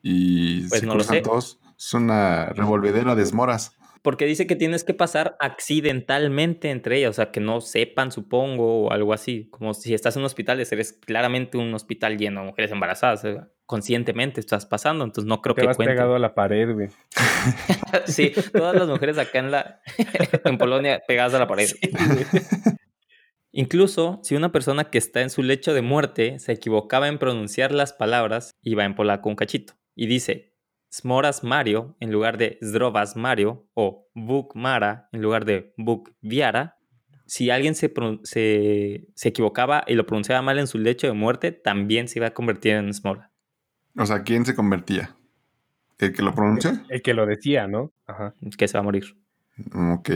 y 0.00 0.68
Pues 0.68 0.80
se 0.80 0.86
no 0.86 0.92
cruzan 0.92 1.22
todos, 1.22 1.58
es 1.76 1.92
una 1.92 2.46
revolvedera 2.50 3.16
de 3.16 3.22
esmoras. 3.24 3.72
Porque 4.02 4.26
dice 4.26 4.46
que 4.46 4.56
tienes 4.56 4.84
que 4.84 4.94
pasar 4.94 5.36
accidentalmente 5.40 6.70
entre 6.70 6.98
ellas, 6.98 7.10
o 7.10 7.12
sea, 7.14 7.30
que 7.30 7.40
no 7.40 7.60
sepan, 7.60 8.12
supongo, 8.12 8.84
o 8.84 8.92
algo 8.92 9.12
así. 9.12 9.48
Como 9.50 9.74
si 9.74 9.94
estás 9.94 10.16
en 10.16 10.20
un 10.22 10.26
hospital, 10.26 10.60
eres 10.60 10.92
claramente 10.92 11.58
un 11.58 11.74
hospital 11.74 12.16
lleno 12.16 12.40
de 12.40 12.46
mujeres 12.46 12.70
embarazadas. 12.70 13.20
sea, 13.22 13.48
conscientemente 13.68 14.40
estás 14.40 14.64
pasando, 14.64 15.04
entonces 15.04 15.28
no 15.28 15.42
creo 15.42 15.54
Te 15.54 15.60
que 15.60 15.66
vas 15.66 15.76
cuente. 15.76 15.92
pegado 15.92 16.14
a 16.14 16.18
la 16.18 16.34
pared, 16.34 16.72
güey. 16.72 16.88
Sí, 18.06 18.32
todas 18.52 18.74
las 18.74 18.88
mujeres 18.88 19.18
acá 19.18 19.40
en 19.40 19.50
la 19.50 19.82
en 20.44 20.56
Polonia 20.56 21.02
pegadas 21.06 21.34
a 21.34 21.38
la 21.38 21.46
pared. 21.46 21.68
Incluso 23.52 24.20
si 24.22 24.36
una 24.36 24.52
persona 24.52 24.84
que 24.84 24.98
está 24.98 25.20
en 25.20 25.30
su 25.30 25.42
lecho 25.42 25.74
de 25.74 25.82
muerte 25.82 26.38
se 26.38 26.52
equivocaba 26.52 27.08
en 27.08 27.18
pronunciar 27.18 27.72
las 27.72 27.92
palabras, 27.92 28.52
iba 28.62 28.84
en 28.84 28.94
polaco 28.94 29.28
un 29.28 29.36
cachito 29.36 29.74
y 29.94 30.06
dice 30.06 30.54
Smoras 30.92 31.44
Mario 31.44 31.96
en 32.00 32.12
lugar 32.12 32.38
de 32.38 32.58
Zdrovas 32.62 33.16
Mario 33.16 33.66
o 33.74 34.08
Buk 34.14 34.54
Mara 34.54 35.08
en 35.12 35.22
lugar 35.22 35.44
de 35.44 35.74
Buk 35.76 36.12
Viara, 36.20 36.78
si 37.26 37.50
alguien 37.50 37.74
se, 37.74 37.92
se, 38.22 39.06
se 39.14 39.28
equivocaba 39.28 39.84
y 39.86 39.94
lo 39.94 40.06
pronunciaba 40.06 40.40
mal 40.40 40.58
en 40.58 40.66
su 40.66 40.78
lecho 40.78 41.06
de 41.06 41.12
muerte, 41.12 41.52
también 41.52 42.08
se 42.08 42.18
iba 42.18 42.28
a 42.28 42.34
convertir 42.34 42.72
en 42.72 42.92
Smora, 42.94 43.30
O 43.96 44.06
sea, 44.06 44.22
¿quién 44.22 44.46
se 44.46 44.54
convertía? 44.54 45.14
¿El 45.98 46.14
que 46.14 46.22
lo 46.22 46.34
pronuncia? 46.34 46.84
El 46.88 47.02
que 47.02 47.12
lo 47.12 47.26
decía, 47.26 47.66
¿no? 47.66 47.92
Ajá. 48.06 48.34
que 48.56 48.66
se 48.66 48.74
va 48.74 48.80
a 48.80 48.84
morir. 48.84 49.18
Ok. 49.74 50.10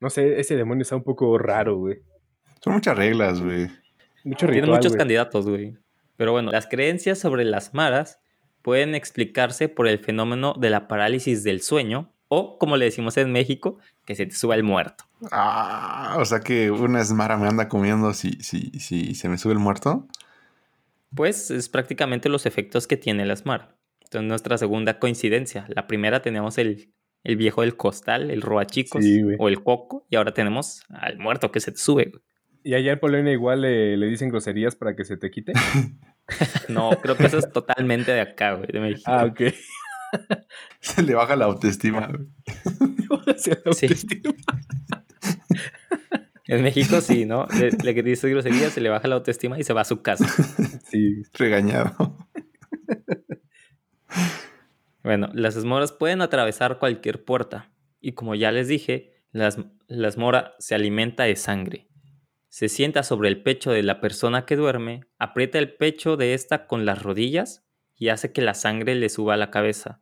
No 0.00 0.10
sé, 0.10 0.40
ese 0.40 0.56
demonio 0.56 0.82
está 0.82 0.96
un 0.96 1.04
poco 1.04 1.38
raro, 1.38 1.76
güey. 1.76 1.98
Son 2.62 2.72
muchas 2.72 2.96
reglas, 2.96 3.40
güey. 3.40 3.70
Mucho 4.24 4.48
Tiene 4.48 4.66
muchos 4.66 4.96
candidatos, 4.96 5.48
güey. 5.48 5.76
Pero 6.16 6.32
bueno, 6.32 6.50
las 6.50 6.66
creencias 6.66 7.18
sobre 7.18 7.44
las 7.44 7.74
maras 7.74 8.18
pueden 8.66 8.96
explicarse 8.96 9.68
por 9.68 9.86
el 9.86 10.00
fenómeno 10.00 10.52
de 10.58 10.70
la 10.70 10.88
parálisis 10.88 11.44
del 11.44 11.62
sueño 11.62 12.12
o, 12.26 12.58
como 12.58 12.76
le 12.76 12.86
decimos 12.86 13.16
en 13.16 13.30
México, 13.30 13.78
que 14.04 14.16
se 14.16 14.26
te 14.26 14.34
suba 14.34 14.56
el 14.56 14.64
muerto. 14.64 15.04
Ah, 15.30 16.16
o 16.18 16.24
sea 16.24 16.40
que 16.40 16.72
una 16.72 17.00
esmara 17.00 17.36
me 17.36 17.46
anda 17.46 17.68
comiendo 17.68 18.12
si, 18.12 18.32
si, 18.42 18.72
si 18.80 19.14
se 19.14 19.28
me 19.28 19.38
sube 19.38 19.52
el 19.52 19.60
muerto. 19.60 20.08
Pues 21.14 21.52
es 21.52 21.68
prácticamente 21.68 22.28
los 22.28 22.44
efectos 22.44 22.88
que 22.88 22.96
tiene 22.96 23.24
la 23.24 23.34
esmara. 23.34 23.76
Entonces, 24.00 24.26
nuestra 24.28 24.58
segunda 24.58 24.98
coincidencia. 24.98 25.66
La 25.68 25.86
primera 25.86 26.20
teníamos 26.20 26.58
el, 26.58 26.92
el 27.22 27.36
viejo 27.36 27.60
del 27.60 27.76
costal, 27.76 28.32
el 28.32 28.42
roachicos 28.42 29.04
Sí, 29.04 29.22
o 29.38 29.46
el 29.46 29.62
coco, 29.62 30.04
y 30.10 30.16
ahora 30.16 30.34
tenemos 30.34 30.82
al 30.88 31.18
muerto 31.20 31.52
que 31.52 31.60
se 31.60 31.70
te 31.70 31.78
sube. 31.78 32.06
güey. 32.06 32.22
Y 32.66 32.74
allá 32.74 32.92
en 32.94 32.98
Polonia 32.98 33.32
igual 33.32 33.60
le, 33.62 33.96
le 33.96 34.06
dicen 34.08 34.28
groserías 34.28 34.74
para 34.74 34.96
que 34.96 35.04
se 35.04 35.16
te 35.16 35.30
quite. 35.30 35.52
No, 36.68 36.90
creo 37.00 37.16
que 37.16 37.26
eso 37.26 37.38
es 37.38 37.52
totalmente 37.52 38.10
de 38.10 38.20
acá, 38.20 38.54
güey, 38.54 38.66
de 38.72 38.80
México. 38.80 39.08
Ah, 39.08 39.26
ok. 39.26 39.42
Se 40.80 41.00
le 41.04 41.14
baja 41.14 41.36
la 41.36 41.44
autoestima. 41.44 42.08
güey. 42.08 42.26
La 43.26 43.34
Sí. 43.38 43.50
autoestima. 43.64 44.34
En 46.48 46.62
México 46.64 47.00
sí, 47.00 47.24
¿no? 47.26 47.46
Le, 47.60 47.70
le 47.70 48.02
dices 48.02 48.28
grosería, 48.28 48.70
se 48.70 48.80
le 48.80 48.88
baja 48.88 49.06
la 49.06 49.14
autoestima 49.14 49.56
y 49.56 49.62
se 49.62 49.72
va 49.72 49.82
a 49.82 49.84
su 49.84 50.02
casa. 50.02 50.26
Sí. 50.90 51.22
Regañado. 51.34 52.18
Bueno, 55.04 55.28
las 55.32 55.54
esmoras 55.56 55.92
pueden 55.92 56.20
atravesar 56.22 56.78
cualquier 56.80 57.24
puerta 57.24 57.70
y 58.00 58.12
como 58.12 58.34
ya 58.34 58.50
les 58.50 58.66
dije, 58.68 59.12
las- 59.30 59.58
la 59.86 60.08
esmora 60.08 60.54
se 60.58 60.74
alimenta 60.74 61.22
de 61.24 61.36
sangre. 61.36 61.85
Se 62.56 62.70
sienta 62.70 63.02
sobre 63.02 63.28
el 63.28 63.42
pecho 63.42 63.70
de 63.70 63.82
la 63.82 64.00
persona 64.00 64.46
que 64.46 64.56
duerme, 64.56 65.02
aprieta 65.18 65.58
el 65.58 65.74
pecho 65.74 66.16
de 66.16 66.32
ésta 66.32 66.66
con 66.66 66.86
las 66.86 67.02
rodillas 67.02 67.66
y 67.94 68.08
hace 68.08 68.32
que 68.32 68.40
la 68.40 68.54
sangre 68.54 68.94
le 68.94 69.10
suba 69.10 69.34
a 69.34 69.36
la 69.36 69.50
cabeza. 69.50 70.00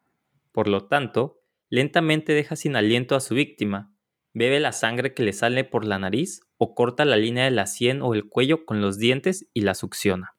Por 0.52 0.68
lo 0.68 0.86
tanto, 0.86 1.42
lentamente 1.68 2.32
deja 2.32 2.54
sin 2.54 2.76
aliento 2.76 3.16
a 3.16 3.20
su 3.20 3.34
víctima, 3.34 3.92
bebe 4.34 4.60
la 4.60 4.70
sangre 4.70 5.14
que 5.14 5.24
le 5.24 5.32
sale 5.32 5.64
por 5.64 5.84
la 5.84 5.98
nariz 5.98 6.42
o 6.56 6.76
corta 6.76 7.04
la 7.04 7.16
línea 7.16 7.42
de 7.42 7.50
la 7.50 7.66
sien 7.66 8.02
o 8.02 8.14
el 8.14 8.28
cuello 8.28 8.64
con 8.64 8.80
los 8.80 8.98
dientes 8.98 9.50
y 9.52 9.62
la 9.62 9.74
succiona. 9.74 10.36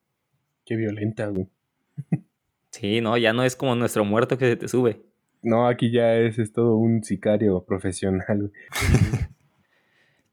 Qué 0.65 0.77
violenta, 0.77 1.27
güey. 1.27 1.49
Sí, 2.71 3.01
no, 3.01 3.17
ya 3.17 3.33
no 3.33 3.43
es 3.43 3.57
como 3.57 3.75
nuestro 3.75 4.05
muerto 4.05 4.37
que 4.37 4.45
se 4.45 4.55
te 4.55 4.69
sube. 4.69 5.01
No, 5.41 5.67
aquí 5.67 5.91
ya 5.91 6.15
es, 6.15 6.39
es 6.39 6.53
todo 6.53 6.77
un 6.77 7.03
sicario 7.03 7.65
profesional. 7.65 8.53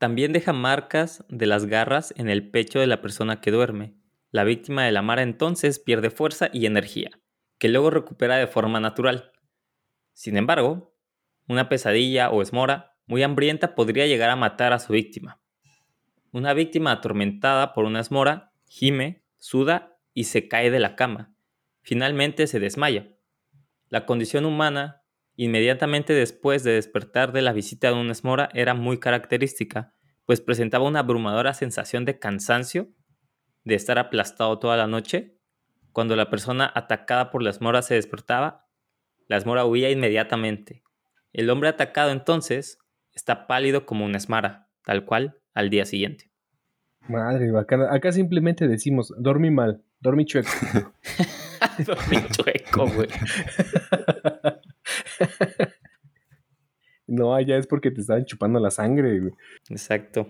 También 0.02 0.32
deja 0.32 0.52
marcas 0.52 1.24
de 1.28 1.46
las 1.46 1.66
garras 1.66 2.12
en 2.16 2.28
el 2.28 2.50
pecho 2.50 2.80
de 2.80 2.88
la 2.88 3.00
persona 3.00 3.40
que 3.40 3.52
duerme. 3.52 3.94
La 4.32 4.42
víctima 4.42 4.84
de 4.84 4.90
la 4.90 5.00
mara 5.00 5.22
entonces 5.22 5.78
pierde 5.78 6.10
fuerza 6.10 6.50
y 6.52 6.66
energía, 6.66 7.20
que 7.58 7.68
luego 7.68 7.88
recupera 7.88 8.34
de 8.34 8.48
forma 8.48 8.80
natural. 8.80 9.30
Sin 10.12 10.36
embargo, 10.36 10.92
una 11.46 11.68
pesadilla 11.68 12.30
o 12.30 12.42
esmora 12.42 12.96
muy 13.06 13.22
hambrienta 13.22 13.76
podría 13.76 14.08
llegar 14.08 14.30
a 14.30 14.34
matar 14.34 14.72
a 14.72 14.80
su 14.80 14.92
víctima. 14.92 15.40
Una 16.32 16.52
víctima 16.52 16.90
atormentada 16.90 17.72
por 17.72 17.84
una 17.84 18.00
esmora 18.00 18.52
gime, 18.66 19.22
suda 19.38 20.00
y 20.14 20.24
se 20.24 20.48
cae 20.48 20.72
de 20.72 20.80
la 20.80 20.96
cama. 20.96 21.32
Finalmente 21.80 22.48
se 22.48 22.58
desmaya. 22.58 23.06
La 23.88 24.04
condición 24.04 24.46
humana 24.46 25.01
inmediatamente 25.44 26.12
después 26.12 26.62
de 26.62 26.72
despertar 26.72 27.32
de 27.32 27.42
la 27.42 27.52
visita 27.52 27.88
de 27.88 27.94
una 27.94 28.12
esmora 28.12 28.48
era 28.54 28.74
muy 28.74 28.98
característica, 28.98 29.94
pues 30.24 30.40
presentaba 30.40 30.86
una 30.86 31.00
abrumadora 31.00 31.54
sensación 31.54 32.04
de 32.04 32.18
cansancio, 32.18 32.88
de 33.64 33.74
estar 33.74 33.98
aplastado 33.98 34.58
toda 34.58 34.76
la 34.76 34.86
noche. 34.86 35.38
Cuando 35.92 36.16
la 36.16 36.30
persona 36.30 36.70
atacada 36.74 37.30
por 37.30 37.42
la 37.42 37.50
esmora 37.50 37.82
se 37.82 37.94
despertaba, 37.94 38.66
la 39.26 39.36
esmora 39.36 39.64
huía 39.64 39.90
inmediatamente. 39.90 40.82
El 41.32 41.50
hombre 41.50 41.68
atacado 41.68 42.10
entonces 42.10 42.78
está 43.12 43.46
pálido 43.46 43.84
como 43.84 44.04
una 44.04 44.18
esmara, 44.18 44.68
tal 44.84 45.04
cual 45.04 45.38
al 45.54 45.70
día 45.70 45.84
siguiente. 45.84 46.30
Madre, 47.08 47.50
acá, 47.58 47.92
acá 47.92 48.12
simplemente 48.12 48.68
decimos, 48.68 49.12
dormí 49.18 49.50
mal, 49.50 49.82
dormí 50.00 50.24
chueco. 50.24 50.50
Dormí 51.86 52.16
chueco, 52.30 52.86
güey. 52.88 53.08
No, 57.22 57.36
allá 57.36 57.56
es 57.56 57.68
porque 57.68 57.92
te 57.92 58.00
estaban 58.00 58.24
chupando 58.24 58.58
la 58.58 58.72
sangre, 58.72 59.20
güey. 59.20 59.32
Exacto. 59.70 60.26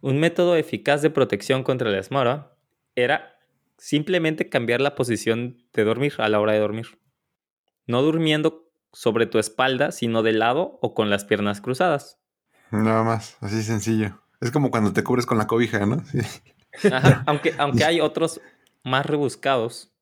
Un 0.00 0.20
método 0.20 0.54
eficaz 0.54 1.02
de 1.02 1.10
protección 1.10 1.64
contra 1.64 1.90
la 1.90 1.98
esmora 1.98 2.56
era 2.94 3.36
simplemente 3.78 4.48
cambiar 4.48 4.80
la 4.80 4.94
posición 4.94 5.56
de 5.72 5.82
dormir 5.82 6.14
a 6.18 6.28
la 6.28 6.38
hora 6.38 6.52
de 6.52 6.60
dormir. 6.60 7.00
No 7.88 8.00
durmiendo 8.02 8.70
sobre 8.92 9.26
tu 9.26 9.40
espalda, 9.40 9.90
sino 9.90 10.22
de 10.22 10.34
lado 10.34 10.78
o 10.82 10.94
con 10.94 11.10
las 11.10 11.24
piernas 11.24 11.60
cruzadas. 11.60 12.20
Nada 12.70 13.02
más, 13.02 13.38
así 13.40 13.64
sencillo. 13.64 14.22
Es 14.40 14.52
como 14.52 14.70
cuando 14.70 14.92
te 14.92 15.02
cubres 15.02 15.26
con 15.26 15.38
la 15.38 15.48
cobija, 15.48 15.84
¿no? 15.84 16.04
Sí. 16.04 16.20
Ajá, 16.92 17.24
aunque, 17.26 17.54
aunque 17.58 17.84
hay 17.84 18.00
otros 18.00 18.40
más 18.84 19.04
rebuscados. 19.04 19.92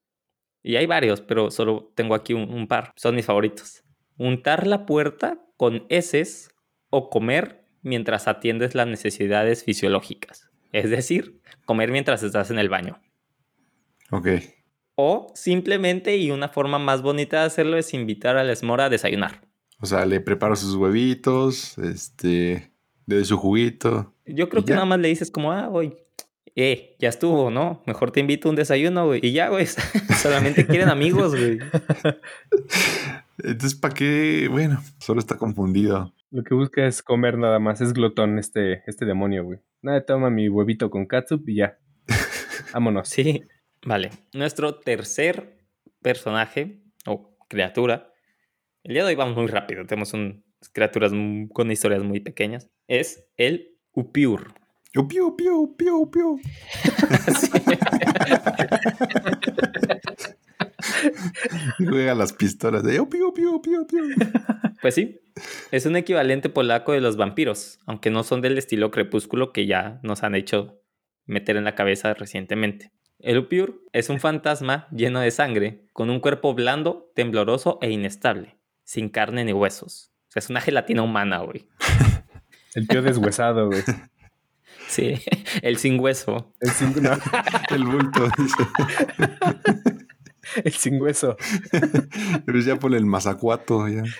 Y 0.62 0.76
hay 0.76 0.84
varios, 0.84 1.22
pero 1.22 1.50
solo 1.50 1.90
tengo 1.94 2.14
aquí 2.14 2.34
un, 2.34 2.52
un 2.52 2.68
par. 2.68 2.92
Son 2.96 3.14
mis 3.14 3.24
favoritos. 3.24 3.82
Untar 4.18 4.66
la 4.66 4.84
puerta 4.84 5.43
con 5.56 5.86
heces 5.88 6.50
o 6.90 7.10
comer 7.10 7.64
mientras 7.82 8.28
atiendes 8.28 8.74
las 8.74 8.86
necesidades 8.86 9.64
fisiológicas. 9.64 10.50
Es 10.72 10.90
decir, 10.90 11.40
comer 11.64 11.90
mientras 11.90 12.22
estás 12.22 12.50
en 12.50 12.58
el 12.58 12.68
baño. 12.68 13.00
Ok. 14.10 14.28
O 14.96 15.32
simplemente, 15.34 16.16
y 16.16 16.30
una 16.30 16.48
forma 16.48 16.78
más 16.78 17.02
bonita 17.02 17.40
de 17.40 17.46
hacerlo 17.46 17.76
es 17.76 17.94
invitar 17.94 18.36
a 18.36 18.44
la 18.44 18.52
esmora 18.52 18.86
a 18.86 18.90
desayunar. 18.90 19.42
O 19.80 19.86
sea, 19.86 20.06
le 20.06 20.20
preparo 20.20 20.56
sus 20.56 20.76
huevitos, 20.76 21.76
este, 21.78 22.72
le 23.06 23.16
doy 23.16 23.24
su 23.24 23.36
juguito. 23.36 24.14
Yo 24.24 24.48
creo 24.48 24.62
¿Y 24.62 24.64
que 24.64 24.70
ya? 24.70 24.76
nada 24.76 24.86
más 24.86 25.00
le 25.00 25.08
dices 25.08 25.30
como, 25.30 25.52
ah, 25.52 25.66
güey, 25.66 25.96
eh, 26.56 26.96
ya 27.00 27.08
estuvo, 27.08 27.50
¿no? 27.50 27.82
Mejor 27.86 28.12
te 28.12 28.20
invito 28.20 28.48
a 28.48 28.50
un 28.50 28.56
desayuno, 28.56 29.06
güey. 29.06 29.20
Y 29.22 29.32
ya, 29.32 29.48
güey, 29.48 29.66
solamente 30.22 30.66
quieren 30.66 30.88
amigos, 30.88 31.34
güey. 31.34 31.58
Entonces, 33.44 33.78
¿para 33.78 33.94
qué? 33.94 34.48
Bueno, 34.50 34.82
solo 34.98 35.20
está 35.20 35.36
confundido. 35.36 36.14
Lo 36.30 36.42
que 36.42 36.54
busca 36.54 36.86
es 36.86 37.02
comer 37.02 37.36
nada 37.36 37.58
más, 37.58 37.82
es 37.82 37.92
glotón 37.92 38.38
este, 38.38 38.82
este 38.86 39.04
demonio, 39.04 39.44
güey. 39.44 39.58
Nada, 39.82 40.02
toma 40.04 40.30
mi 40.30 40.48
huevito 40.48 40.88
con 40.90 41.06
catsup 41.06 41.46
y 41.48 41.56
ya. 41.56 41.78
Vámonos. 42.72 43.08
Sí, 43.08 43.42
vale. 43.84 44.10
Nuestro 44.32 44.76
tercer 44.76 45.58
personaje 46.00 46.80
o 47.06 47.36
criatura, 47.48 48.10
el 48.82 48.94
día 48.94 49.02
de 49.02 49.10
hoy 49.10 49.14
vamos 49.14 49.36
muy 49.36 49.46
rápido, 49.46 49.84
tenemos 49.84 50.14
un, 50.14 50.42
criaturas 50.72 51.12
con 51.52 51.70
historias 51.70 52.02
muy 52.02 52.20
pequeñas, 52.20 52.70
es 52.88 53.28
el 53.36 53.76
Upiur. 53.92 54.54
Piu, 54.92 55.06
piu, 55.08 55.36
piu, 55.36 55.76
piu, 55.76 56.10
piu. 56.10 56.40
Juega 61.78 62.14
las 62.14 62.32
pistolas 62.32 62.82
de 62.82 63.00
oh, 63.00 63.08
piu, 63.08 63.32
piu, 63.32 63.60
piu, 63.60 63.86
piu. 63.86 64.04
Pues 64.80 64.94
sí, 64.94 65.20
es 65.70 65.86
un 65.86 65.96
equivalente 65.96 66.50
polaco 66.50 66.92
de 66.92 67.00
los 67.00 67.16
vampiros, 67.16 67.78
aunque 67.86 68.10
no 68.10 68.22
son 68.22 68.42
del 68.42 68.58
estilo 68.58 68.90
crepúsculo 68.90 69.50
que 69.50 69.64
ya 69.64 69.98
nos 70.02 70.22
han 70.22 70.34
hecho 70.34 70.78
meter 71.24 71.56
en 71.56 71.64
la 71.64 71.74
cabeza 71.74 72.12
recientemente. 72.12 72.92
El 73.18 73.38
Upure 73.38 73.72
es 73.94 74.10
un 74.10 74.20
fantasma 74.20 74.86
lleno 74.90 75.20
de 75.20 75.30
sangre, 75.30 75.86
con 75.94 76.10
un 76.10 76.20
cuerpo 76.20 76.52
blando, 76.52 77.10
tembloroso 77.14 77.78
e 77.80 77.90
inestable, 77.90 78.58
sin 78.82 79.08
carne 79.08 79.46
ni 79.46 79.54
huesos. 79.54 80.12
O 80.28 80.32
sea, 80.32 80.40
es 80.40 80.50
una 80.50 80.60
gelatina 80.60 81.00
humana, 81.00 81.38
güey. 81.38 81.66
El 82.74 82.86
tío 82.86 83.00
deshuesado, 83.00 83.68
güey. 83.68 83.82
Sí, 84.88 85.14
el 85.62 85.78
sin 85.78 85.98
hueso. 85.98 86.52
El 86.60 86.70
sin, 86.70 87.02
no, 87.02 87.12
El 87.70 87.84
bulto. 87.84 88.28
el 90.64 90.72
sin 90.72 91.00
hueso. 91.00 91.36
Pero 92.46 92.60
ya 92.60 92.76
por 92.76 92.94
el 92.94 93.06
mazacuato. 93.06 93.88
Ya. 93.88 94.02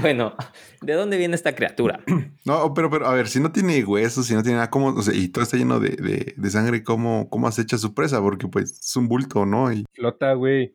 Bueno, 0.00 0.34
¿de 0.82 0.92
dónde 0.94 1.16
viene 1.16 1.34
esta 1.34 1.54
criatura? 1.54 2.00
No, 2.46 2.74
pero, 2.74 2.90
pero, 2.90 3.06
a 3.06 3.14
ver, 3.14 3.26
si 3.28 3.40
no 3.40 3.52
tiene 3.52 3.82
huesos, 3.82 4.26
si 4.26 4.34
no 4.34 4.42
tiene 4.42 4.56
nada, 4.56 4.68
¿cómo? 4.68 4.88
O 4.88 5.00
sea, 5.00 5.14
y 5.14 5.28
todo 5.28 5.42
está 5.42 5.56
lleno 5.56 5.80
de, 5.80 5.96
de, 5.96 6.34
de 6.36 6.50
sangre, 6.50 6.84
¿cómo, 6.84 7.30
¿cómo 7.30 7.48
acecha 7.48 7.78
su 7.78 7.94
presa? 7.94 8.20
Porque 8.20 8.48
pues 8.48 8.80
es 8.80 8.96
un 8.96 9.08
bulto, 9.08 9.46
¿no? 9.46 9.72
Y, 9.72 9.86
Flota, 9.94 10.34
güey. 10.34 10.74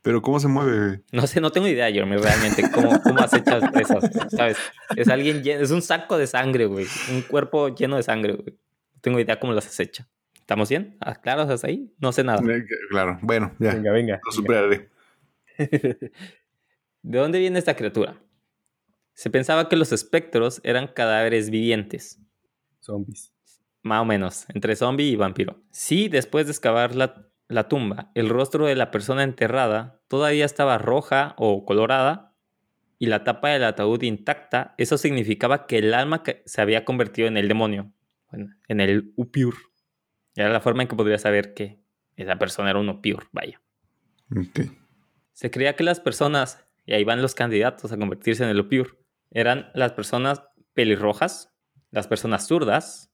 pero 0.00 0.22
¿cómo 0.22 0.40
se 0.40 0.48
mueve? 0.48 0.86
güey? 0.86 1.00
No 1.12 1.26
sé, 1.26 1.42
no 1.42 1.50
tengo 1.50 1.68
idea, 1.68 1.92
Jeremy, 1.92 2.16
realmente, 2.16 2.70
cómo, 2.70 2.98
cómo 3.02 3.18
has 3.18 3.34
hecho 3.34 3.60
presas, 3.70 4.10
¿sabes? 4.34 4.56
Es 4.96 5.08
alguien 5.08 5.42
lleno, 5.42 5.62
es 5.62 5.70
un 5.70 5.82
saco 5.82 6.16
de 6.16 6.26
sangre, 6.26 6.64
güey. 6.64 6.86
Un 7.12 7.20
cuerpo 7.20 7.74
lleno 7.74 7.96
de 7.96 8.04
sangre, 8.04 8.32
güey. 8.32 8.58
No 8.94 9.00
tengo 9.02 9.20
idea 9.20 9.38
cómo 9.38 9.52
las 9.52 9.66
acecha. 9.66 10.08
¿Estamos 10.48 10.70
bien? 10.70 10.96
¿Ah, 11.00 11.14
claro, 11.20 11.42
¿estás 11.42 11.62
ahí? 11.64 11.92
No 11.98 12.10
sé 12.10 12.24
nada. 12.24 12.40
Eh, 12.50 12.64
Claro, 12.88 13.18
bueno, 13.20 13.52
ya. 13.58 13.74
Venga, 13.74 13.92
venga. 13.92 14.20
Lo 14.24 14.32
superaré. 14.32 14.88
¿De 15.58 17.18
dónde 17.18 17.38
viene 17.38 17.58
esta 17.58 17.76
criatura? 17.76 18.18
Se 19.12 19.28
pensaba 19.28 19.68
que 19.68 19.76
los 19.76 19.92
espectros 19.92 20.62
eran 20.64 20.86
cadáveres 20.86 21.50
vivientes, 21.50 22.18
Zombies. 22.80 23.30
más 23.82 24.00
o 24.00 24.06
menos, 24.06 24.46
entre 24.54 24.74
zombie 24.74 25.10
y 25.10 25.16
vampiro. 25.16 25.60
Si 25.70 26.08
después 26.08 26.46
de 26.46 26.52
excavar 26.52 26.94
la, 26.94 27.28
la 27.48 27.68
tumba, 27.68 28.10
el 28.14 28.30
rostro 28.30 28.64
de 28.64 28.74
la 28.74 28.90
persona 28.90 29.24
enterrada 29.24 30.00
todavía 30.08 30.46
estaba 30.46 30.78
roja 30.78 31.34
o 31.36 31.66
colorada 31.66 32.34
y 32.98 33.08
la 33.08 33.22
tapa 33.22 33.50
del 33.50 33.64
ataúd 33.64 34.00
intacta, 34.00 34.74
eso 34.78 34.96
significaba 34.96 35.66
que 35.66 35.76
el 35.76 35.92
alma 35.92 36.22
que- 36.22 36.42
se 36.46 36.62
había 36.62 36.86
convertido 36.86 37.28
en 37.28 37.36
el 37.36 37.48
demonio, 37.48 37.92
bueno, 38.30 38.54
en 38.66 38.80
el 38.80 39.12
Upur. 39.16 39.54
Era 40.38 40.50
la 40.50 40.60
forma 40.60 40.82
en 40.82 40.88
que 40.88 40.94
podría 40.94 41.18
saber 41.18 41.52
que 41.52 41.80
esa 42.14 42.36
persona 42.38 42.70
era 42.70 42.78
un 42.78 42.88
Upur, 42.88 43.26
vaya. 43.32 43.60
Se 45.32 45.50
creía 45.50 45.74
que 45.74 45.82
las 45.82 45.98
personas, 45.98 46.64
y 46.86 46.92
ahí 46.92 47.02
van 47.02 47.22
los 47.22 47.34
candidatos 47.34 47.90
a 47.90 47.96
convertirse 47.96 48.44
en 48.44 48.50
el 48.50 48.60
Upur, 48.60 48.98
eran 49.32 49.68
las 49.74 49.92
personas 49.94 50.42
pelirrojas, 50.74 51.52
las 51.90 52.06
personas 52.06 52.46
zurdas, 52.46 53.10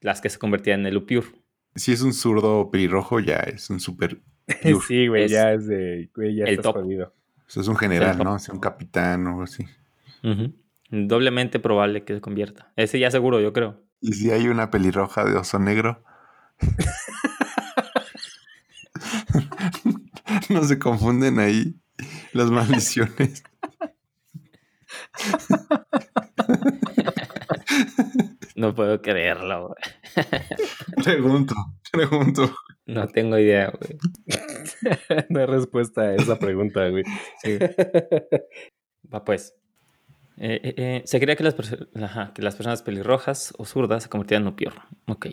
las 0.00 0.20
que 0.20 0.30
se 0.30 0.40
convertían 0.40 0.80
en 0.80 0.86
el 0.86 0.96
Upur. 0.96 1.24
Si 1.76 1.92
es 1.92 2.02
un 2.02 2.12
zurdo 2.12 2.68
pelirrojo, 2.72 3.20
ya 3.20 3.36
es 3.36 3.70
un 3.70 3.78
super. 3.78 4.20
pure. 4.60 4.76
Sí, 4.88 5.06
güey, 5.06 5.24
Es 5.26 5.30
ya 5.30 5.52
es 5.52 5.68
de. 5.68 6.10
Güey, 6.12 6.34
ya 6.34 6.44
el 6.44 6.50
estás 6.50 6.72
top. 6.72 6.82
jodido. 6.82 7.14
O 7.46 7.50
sea, 7.50 7.62
es 7.62 7.68
un 7.68 7.76
general. 7.76 8.18
¿no? 8.18 8.34
Es 8.34 8.48
un 8.48 8.58
capitán 8.58 9.24
o 9.28 9.30
algo 9.30 9.42
así. 9.44 9.64
Doblemente 10.90 11.60
probable 11.60 12.04
que 12.04 12.14
se 12.14 12.20
convierta. 12.20 12.72
Ese 12.74 12.98
ya 12.98 13.12
seguro, 13.12 13.40
yo 13.40 13.52
creo. 13.52 13.80
Y 14.00 14.12
si 14.14 14.32
hay 14.32 14.48
una 14.48 14.72
pelirroja 14.72 15.24
de 15.24 15.36
oso 15.36 15.60
negro. 15.60 16.02
no 20.50 20.62
se 20.64 20.78
confunden 20.78 21.38
ahí 21.38 21.74
las 22.32 22.50
maldiciones. 22.50 23.42
No 28.56 28.74
puedo 28.74 29.00
creerlo, 29.02 29.68
güey. 29.68 30.24
Pregunto, 31.04 31.54
pregunto. 31.92 32.54
No 32.86 33.08
tengo 33.08 33.38
idea, 33.38 33.70
güey. 33.72 33.98
no 35.30 35.40
hay 35.40 35.46
respuesta 35.46 36.02
a 36.02 36.14
esa 36.14 36.38
pregunta, 36.38 36.88
güey. 36.88 37.02
Va 39.12 39.24
pues. 39.24 39.54
Eh, 40.36 40.60
eh, 40.62 40.74
eh, 40.76 41.02
se 41.04 41.20
creía 41.20 41.36
que 41.36 41.44
las, 41.44 41.56
perso- 41.56 41.88
ajá, 42.02 42.32
que 42.34 42.42
las 42.42 42.56
personas 42.56 42.82
pelirrojas 42.82 43.54
o 43.56 43.64
zurdas 43.64 44.04
se 44.04 44.08
convertían 44.08 44.42
en 44.42 44.48
Upur. 44.48 44.74
Ok. 45.06 45.26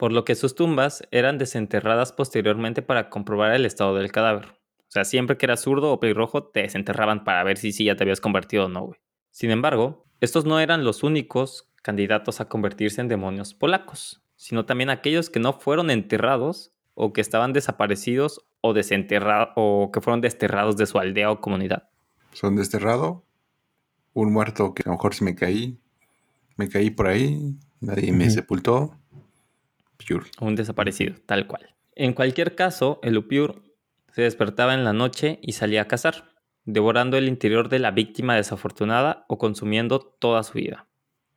Por 0.00 0.12
lo 0.12 0.24
que 0.24 0.34
sus 0.34 0.54
tumbas 0.54 1.06
eran 1.10 1.36
desenterradas 1.36 2.10
posteriormente 2.10 2.80
para 2.80 3.10
comprobar 3.10 3.52
el 3.52 3.66
estado 3.66 3.94
del 3.94 4.10
cadáver. 4.10 4.46
O 4.46 4.90
sea, 4.92 5.04
siempre 5.04 5.36
que 5.36 5.44
eras 5.44 5.60
zurdo 5.60 5.92
o 5.92 6.00
pelirrojo, 6.00 6.44
te 6.44 6.62
desenterraban 6.62 7.22
para 7.22 7.44
ver 7.44 7.58
si 7.58 7.70
sí 7.70 7.84
ya 7.84 7.96
te 7.96 8.04
habías 8.04 8.22
convertido 8.22 8.64
o 8.64 8.68
no, 8.70 8.86
güey. 8.86 8.98
Sin 9.30 9.50
embargo, 9.50 10.06
estos 10.22 10.46
no 10.46 10.58
eran 10.58 10.84
los 10.84 11.02
únicos 11.02 11.70
candidatos 11.82 12.40
a 12.40 12.48
convertirse 12.48 13.02
en 13.02 13.08
demonios 13.08 13.52
polacos, 13.52 14.22
sino 14.36 14.64
también 14.64 14.88
aquellos 14.88 15.28
que 15.28 15.38
no 15.38 15.52
fueron 15.52 15.90
enterrados 15.90 16.72
o 16.94 17.12
que 17.12 17.20
estaban 17.20 17.52
desaparecidos 17.52 18.46
o 18.62 18.72
desenterrados 18.72 19.50
o 19.56 19.90
que 19.92 20.00
fueron 20.00 20.22
desterrados 20.22 20.78
de 20.78 20.86
su 20.86 20.98
aldea 20.98 21.30
o 21.30 21.42
comunidad. 21.42 21.90
Son 22.32 22.56
desterrado. 22.56 23.26
Un 24.14 24.32
muerto 24.32 24.72
que 24.72 24.82
a 24.86 24.88
lo 24.88 24.92
mejor 24.92 25.14
si 25.14 25.24
me 25.24 25.34
caí. 25.34 25.78
Me 26.56 26.70
caí 26.70 26.88
por 26.88 27.06
ahí. 27.06 27.54
Nadie 27.80 28.12
me 28.12 28.30
sepultó. 28.30 28.99
Un 30.40 30.54
desaparecido, 30.56 31.14
tal 31.26 31.46
cual. 31.46 31.74
En 31.94 32.12
cualquier 32.12 32.54
caso, 32.54 33.00
el 33.02 33.18
Upur 33.18 33.62
se 34.12 34.22
despertaba 34.22 34.74
en 34.74 34.84
la 34.84 34.92
noche 34.92 35.38
y 35.42 35.52
salía 35.52 35.82
a 35.82 35.88
cazar, 35.88 36.32
devorando 36.64 37.16
el 37.16 37.28
interior 37.28 37.68
de 37.68 37.78
la 37.78 37.90
víctima 37.90 38.36
desafortunada 38.36 39.24
o 39.28 39.38
consumiendo 39.38 40.00
toda 40.00 40.42
su 40.42 40.54
vida. 40.54 40.88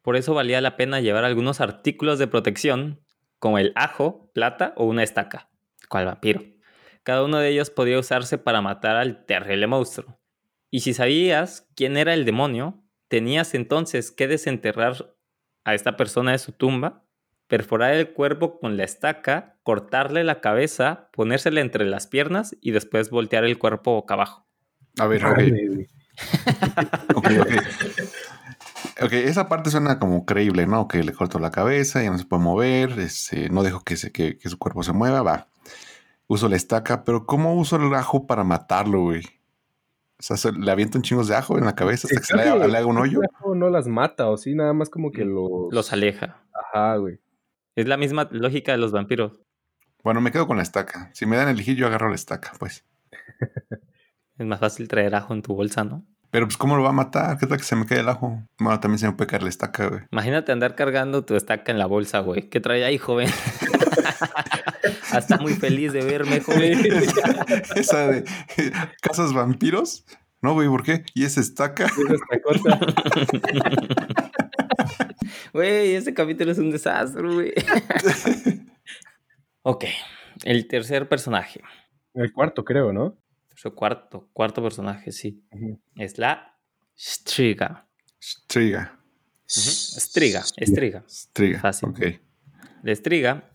Por 0.01 0.15
eso 0.15 0.33
valía 0.33 0.61
la 0.61 0.75
pena 0.75 0.99
llevar 0.99 1.23
algunos 1.23 1.61
artículos 1.61 2.19
de 2.19 2.27
protección, 2.27 3.01
como 3.39 3.57
el 3.57 3.71
ajo, 3.75 4.29
plata 4.33 4.73
o 4.75 4.85
una 4.85 5.03
estaca, 5.03 5.49
cual 5.89 6.05
vampiro. 6.05 6.43
Cada 7.03 7.23
uno 7.23 7.39
de 7.39 7.49
ellos 7.49 7.69
podía 7.69 7.99
usarse 7.99 8.37
para 8.37 8.61
matar 8.61 8.95
al 8.95 9.25
terrible 9.25 9.67
monstruo. 9.67 10.19
Y 10.69 10.79
si 10.79 10.93
sabías 10.93 11.69
quién 11.75 11.97
era 11.97 12.13
el 12.13 12.25
demonio, 12.25 12.83
tenías 13.09 13.53
entonces 13.53 14.11
que 14.11 14.27
desenterrar 14.27 15.13
a 15.65 15.75
esta 15.75 15.97
persona 15.97 16.31
de 16.31 16.39
su 16.39 16.51
tumba 16.51 17.05
perforar 17.47 17.93
el 17.93 18.11
cuerpo 18.13 18.59
con 18.59 18.77
la 18.77 18.83
estaca, 18.83 19.57
cortarle 19.63 20.23
la 20.23 20.41
cabeza, 20.41 21.09
ponérsela 21.13 21.61
entre 21.61 21.85
las 21.85 22.07
piernas 22.07 22.55
y 22.61 22.71
después 22.71 23.09
voltear 23.09 23.43
el 23.43 23.57
cuerpo 23.59 23.93
boca 23.93 24.13
abajo. 24.15 24.45
A 24.99 25.07
ver, 25.07 25.25
ok. 25.25 25.37
Mames, 25.37 25.73
güey. 25.73 25.87
Ok, 27.15 27.27
ok. 27.41 27.51
Ok, 29.01 29.13
esa 29.13 29.49
parte 29.49 29.71
suena 29.71 29.97
como 29.99 30.25
creíble, 30.25 30.67
¿no? 30.67 30.87
Que 30.87 31.03
le 31.03 31.13
corto 31.13 31.39
la 31.39 31.49
cabeza, 31.51 32.03
ya 32.03 32.11
no 32.11 32.17
se 32.17 32.25
puede 32.25 32.43
mover, 32.43 32.91
este, 32.99 33.49
no 33.49 33.63
dejo 33.63 33.81
que, 33.83 33.97
se, 33.97 34.11
que, 34.11 34.37
que 34.37 34.49
su 34.49 34.57
cuerpo 34.59 34.83
se 34.83 34.93
mueva, 34.93 35.23
va. 35.23 35.47
Uso 36.27 36.47
la 36.47 36.55
estaca, 36.55 37.03
pero 37.03 37.25
¿cómo 37.25 37.55
uso 37.55 37.75
el 37.77 37.93
ajo 37.95 38.27
para 38.27 38.43
matarlo, 38.43 39.01
güey? 39.01 39.21
O 40.19 40.21
sea, 40.23 40.37
se- 40.37 40.51
le 40.53 40.71
aviento 40.71 40.97
un 40.97 41.01
chingos 41.01 41.27
de 41.27 41.35
ajo 41.35 41.57
en 41.57 41.65
la 41.65 41.75
cabeza 41.75 42.07
hasta 42.07 42.19
que 42.19 42.25
se 42.25 42.35
le, 42.37 42.43
haga- 42.43 42.67
le 42.67 42.77
haga 42.77 42.85
un 42.87 42.97
hoyo. 42.97 43.19
No, 43.43 43.55
no 43.55 43.69
las 43.69 43.87
mata, 43.87 44.29
o 44.29 44.37
sí, 44.37 44.53
nada 44.53 44.73
más 44.73 44.89
como 44.89 45.11
que 45.11 45.25
los. 45.25 45.71
Los 45.71 45.91
aleja. 45.91 46.37
Ajá, 46.53 46.95
güey. 46.97 47.19
Es 47.75 47.87
la 47.87 47.97
misma 47.97 48.27
lógica 48.31 48.71
de 48.71 48.77
los 48.77 48.91
vampiros. 48.91 49.39
Bueno, 50.03 50.21
me 50.21 50.31
quedo 50.31 50.45
con 50.47 50.57
la 50.57 50.63
estaca. 50.63 51.09
Si 51.13 51.25
me 51.25 51.37
dan 51.37 51.47
elegir, 51.47 51.75
yo 51.75 51.87
agarro 51.87 52.09
la 52.09 52.15
estaca, 52.15 52.51
pues. 52.59 52.85
Es 54.35 54.47
más 54.47 54.59
fácil 54.59 54.87
traer 54.87 55.13
ajo 55.13 55.35
en 55.35 55.43
tu 55.43 55.53
bolsa, 55.53 55.83
¿no? 55.83 56.07
Pero 56.31 56.47
pues, 56.47 56.57
¿cómo 56.57 56.75
lo 56.75 56.81
va 56.81 56.89
a 56.89 56.93
matar? 56.93 57.37
¿Qué 57.37 57.45
tal 57.45 57.59
que 57.59 57.63
se 57.63 57.75
me 57.75 57.85
cae 57.85 57.99
el 57.99 58.09
ajo? 58.09 58.41
Bueno, 58.57 58.79
también 58.79 58.97
se 58.97 59.05
me 59.05 59.13
puede 59.13 59.29
caer 59.29 59.43
la 59.43 59.49
estaca, 59.49 59.87
güey. 59.87 60.01
Imagínate 60.11 60.51
andar 60.51 60.73
cargando 60.73 61.23
tu 61.23 61.35
estaca 61.35 61.71
en 61.71 61.77
la 61.77 61.85
bolsa, 61.85 62.19
güey. 62.21 62.49
¿Qué 62.49 62.59
trae 62.59 62.83
ahí, 62.83 62.97
joven? 62.97 63.29
Hasta 65.11 65.37
muy 65.37 65.53
feliz 65.53 65.93
de 65.93 66.03
verme, 66.03 66.41
joven. 66.41 66.79
Esa 67.75 68.07
de 68.07 68.23
casas 68.99 69.33
vampiros. 69.33 70.05
No, 70.41 70.55
güey, 70.55 70.67
¿por 70.67 70.81
qué? 70.81 71.05
¿Y 71.13 71.23
esa 71.23 71.39
estaca? 71.39 71.85
Esa 71.85 72.13
estacota. 72.15 72.79
Güey, 75.53 75.95
este 75.95 76.13
capítulo 76.13 76.51
es 76.51 76.57
un 76.57 76.71
desastre, 76.71 77.21
güey. 77.21 77.53
ok, 79.63 79.85
el 80.43 80.67
tercer 80.67 81.07
personaje. 81.07 81.61
El 82.13 82.31
cuarto, 82.31 82.63
creo, 82.63 82.93
¿no? 82.93 83.17
Su 83.55 83.73
cuarto, 83.73 84.29
cuarto 84.33 84.61
personaje, 84.61 85.11
sí. 85.11 85.43
Es 85.95 86.17
la 86.17 86.57
Striga. 86.95 87.87
Striga. 88.19 88.99
Striga, 89.47 90.41
Striga. 90.41 91.03
Striga. 91.07 91.59
Fácil. 91.59 91.89
Ok. 91.89 91.99
La 92.83 92.95
Striga 92.95 93.51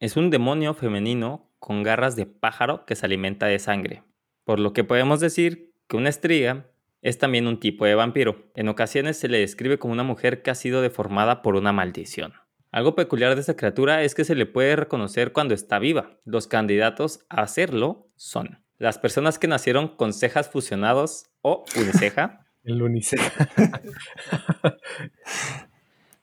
es 0.00 0.16
un 0.16 0.30
demonio 0.30 0.74
femenino 0.74 1.50
con 1.58 1.82
garras 1.82 2.16
de 2.16 2.26
pájaro 2.26 2.84
que 2.86 2.96
se 2.96 3.06
alimenta 3.06 3.46
de 3.46 3.58
sangre. 3.58 4.02
Por 4.44 4.58
lo 4.58 4.72
que 4.72 4.84
podemos 4.84 5.20
decir 5.20 5.72
que 5.88 5.96
una 5.96 6.10
Striga 6.10 6.71
es 7.02 7.18
también 7.18 7.46
un 7.46 7.60
tipo 7.60 7.84
de 7.84 7.94
vampiro. 7.94 8.50
En 8.54 8.68
ocasiones 8.68 9.18
se 9.18 9.28
le 9.28 9.38
describe 9.38 9.78
como 9.78 9.92
una 9.92 10.04
mujer 10.04 10.42
que 10.42 10.50
ha 10.50 10.54
sido 10.54 10.80
deformada 10.80 11.42
por 11.42 11.56
una 11.56 11.72
maldición. 11.72 12.34
Algo 12.70 12.94
peculiar 12.94 13.34
de 13.34 13.42
esta 13.42 13.56
criatura 13.56 14.02
es 14.02 14.14
que 14.14 14.24
se 14.24 14.34
le 14.34 14.46
puede 14.46 14.76
reconocer 14.76 15.32
cuando 15.32 15.52
está 15.52 15.78
viva. 15.78 16.16
Los 16.24 16.46
candidatos 16.46 17.20
a 17.28 17.42
hacerlo 17.42 18.08
son 18.16 18.60
las 18.78 18.98
personas 18.98 19.38
que 19.38 19.46
nacieron 19.46 19.88
con 19.88 20.12
cejas 20.12 20.48
fusionados 20.48 21.26
o 21.42 21.64
uniceja, 21.76 22.46
El 22.64 22.80
uniceja. 22.80 23.50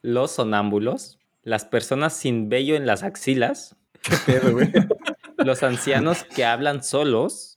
los 0.01 0.31
sonámbulos, 0.31 1.19
las 1.43 1.65
personas 1.65 2.13
sin 2.13 2.47
vello 2.47 2.75
en 2.75 2.85
las 2.85 3.03
axilas, 3.03 3.75
¿Qué 4.01 4.15
pedo, 4.25 4.53
güey? 4.53 4.71
los 5.37 5.63
ancianos 5.63 6.23
que 6.23 6.45
hablan 6.45 6.83
solos 6.83 7.48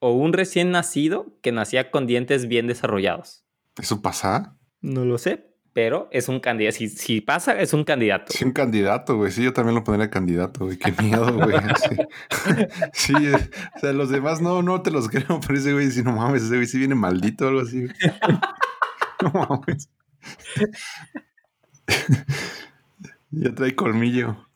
o 0.00 0.12
un 0.12 0.32
recién 0.32 0.70
nacido 0.70 1.36
que 1.42 1.52
nacía 1.52 1.90
con 1.90 2.06
dientes 2.06 2.48
bien 2.48 2.66
desarrollados. 2.66 3.44
¿Eso 3.76 4.02
pasa? 4.02 4.56
No 4.80 5.04
lo 5.04 5.18
sé, 5.18 5.46
pero 5.72 6.08
es 6.12 6.28
un 6.28 6.40
candidato. 6.40 6.76
Si, 6.76 6.88
si 6.88 7.20
pasa, 7.20 7.58
es 7.60 7.72
un 7.72 7.84
candidato. 7.84 8.32
Sí, 8.32 8.44
un 8.44 8.52
candidato, 8.52 9.16
güey. 9.16 9.30
Sí, 9.32 9.42
yo 9.42 9.52
también 9.52 9.74
lo 9.76 9.84
pondría 9.84 10.10
candidato, 10.10 10.64
güey. 10.66 10.78
Qué 10.78 10.92
miedo, 11.02 11.32
güey. 11.34 11.56
Sí, 12.92 13.12
Sí, 13.12 13.12
eh, 13.26 13.50
o 13.76 13.78
sea, 13.80 13.92
los 13.92 14.10
demás 14.10 14.40
no, 14.40 14.62
no 14.62 14.82
te 14.82 14.90
los 14.90 15.08
creo, 15.08 15.40
pero 15.46 15.58
ese 15.58 15.72
güey, 15.72 15.90
si 15.90 16.02
no 16.02 16.12
mames, 16.12 16.42
ese 16.42 16.54
güey 16.56 16.66
sí 16.66 16.78
viene 16.78 16.94
maldito 16.94 17.44
o 17.46 17.48
algo 17.48 17.60
así. 17.60 17.82
güey. 17.82 17.92
No 19.22 19.32
mames. 19.32 19.88
Ya 23.30 23.54
trae 23.54 23.74
colmillo. 23.74 24.48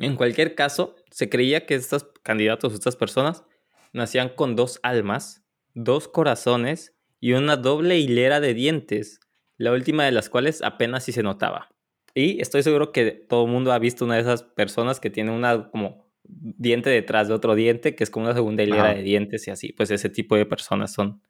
En 0.00 0.16
cualquier 0.16 0.54
caso, 0.54 0.96
se 1.10 1.28
creía 1.28 1.66
que 1.66 1.74
estos 1.74 2.10
candidatos, 2.22 2.74
estas 2.74 2.96
personas, 2.96 3.44
nacían 3.92 4.28
con 4.30 4.56
dos 4.56 4.80
almas, 4.82 5.44
dos 5.74 6.08
corazones 6.08 6.94
y 7.20 7.32
una 7.32 7.56
doble 7.56 7.98
hilera 7.98 8.40
de 8.40 8.54
dientes, 8.54 9.20
la 9.56 9.72
última 9.72 10.04
de 10.04 10.12
las 10.12 10.28
cuales 10.28 10.62
apenas 10.62 11.04
si 11.04 11.12
se 11.12 11.22
notaba. 11.22 11.70
Y 12.14 12.40
estoy 12.40 12.62
seguro 12.62 12.92
que 12.92 13.10
todo 13.10 13.44
el 13.44 13.50
mundo 13.50 13.72
ha 13.72 13.78
visto 13.78 14.04
una 14.04 14.14
de 14.14 14.22
esas 14.22 14.42
personas 14.42 15.00
que 15.00 15.10
tiene 15.10 15.30
una 15.30 15.70
como 15.70 16.08
diente 16.24 16.90
detrás 16.90 17.28
de 17.28 17.34
otro 17.34 17.54
diente, 17.54 17.94
que 17.94 18.04
es 18.04 18.10
como 18.10 18.26
una 18.26 18.34
segunda 18.34 18.62
hilera 18.62 18.94
de 18.94 19.02
dientes 19.02 19.46
y 19.46 19.50
así. 19.50 19.72
Pues 19.72 19.90
ese 19.90 20.08
tipo 20.08 20.36
de 20.36 20.46
personas 20.46 20.92
son. 20.92 21.22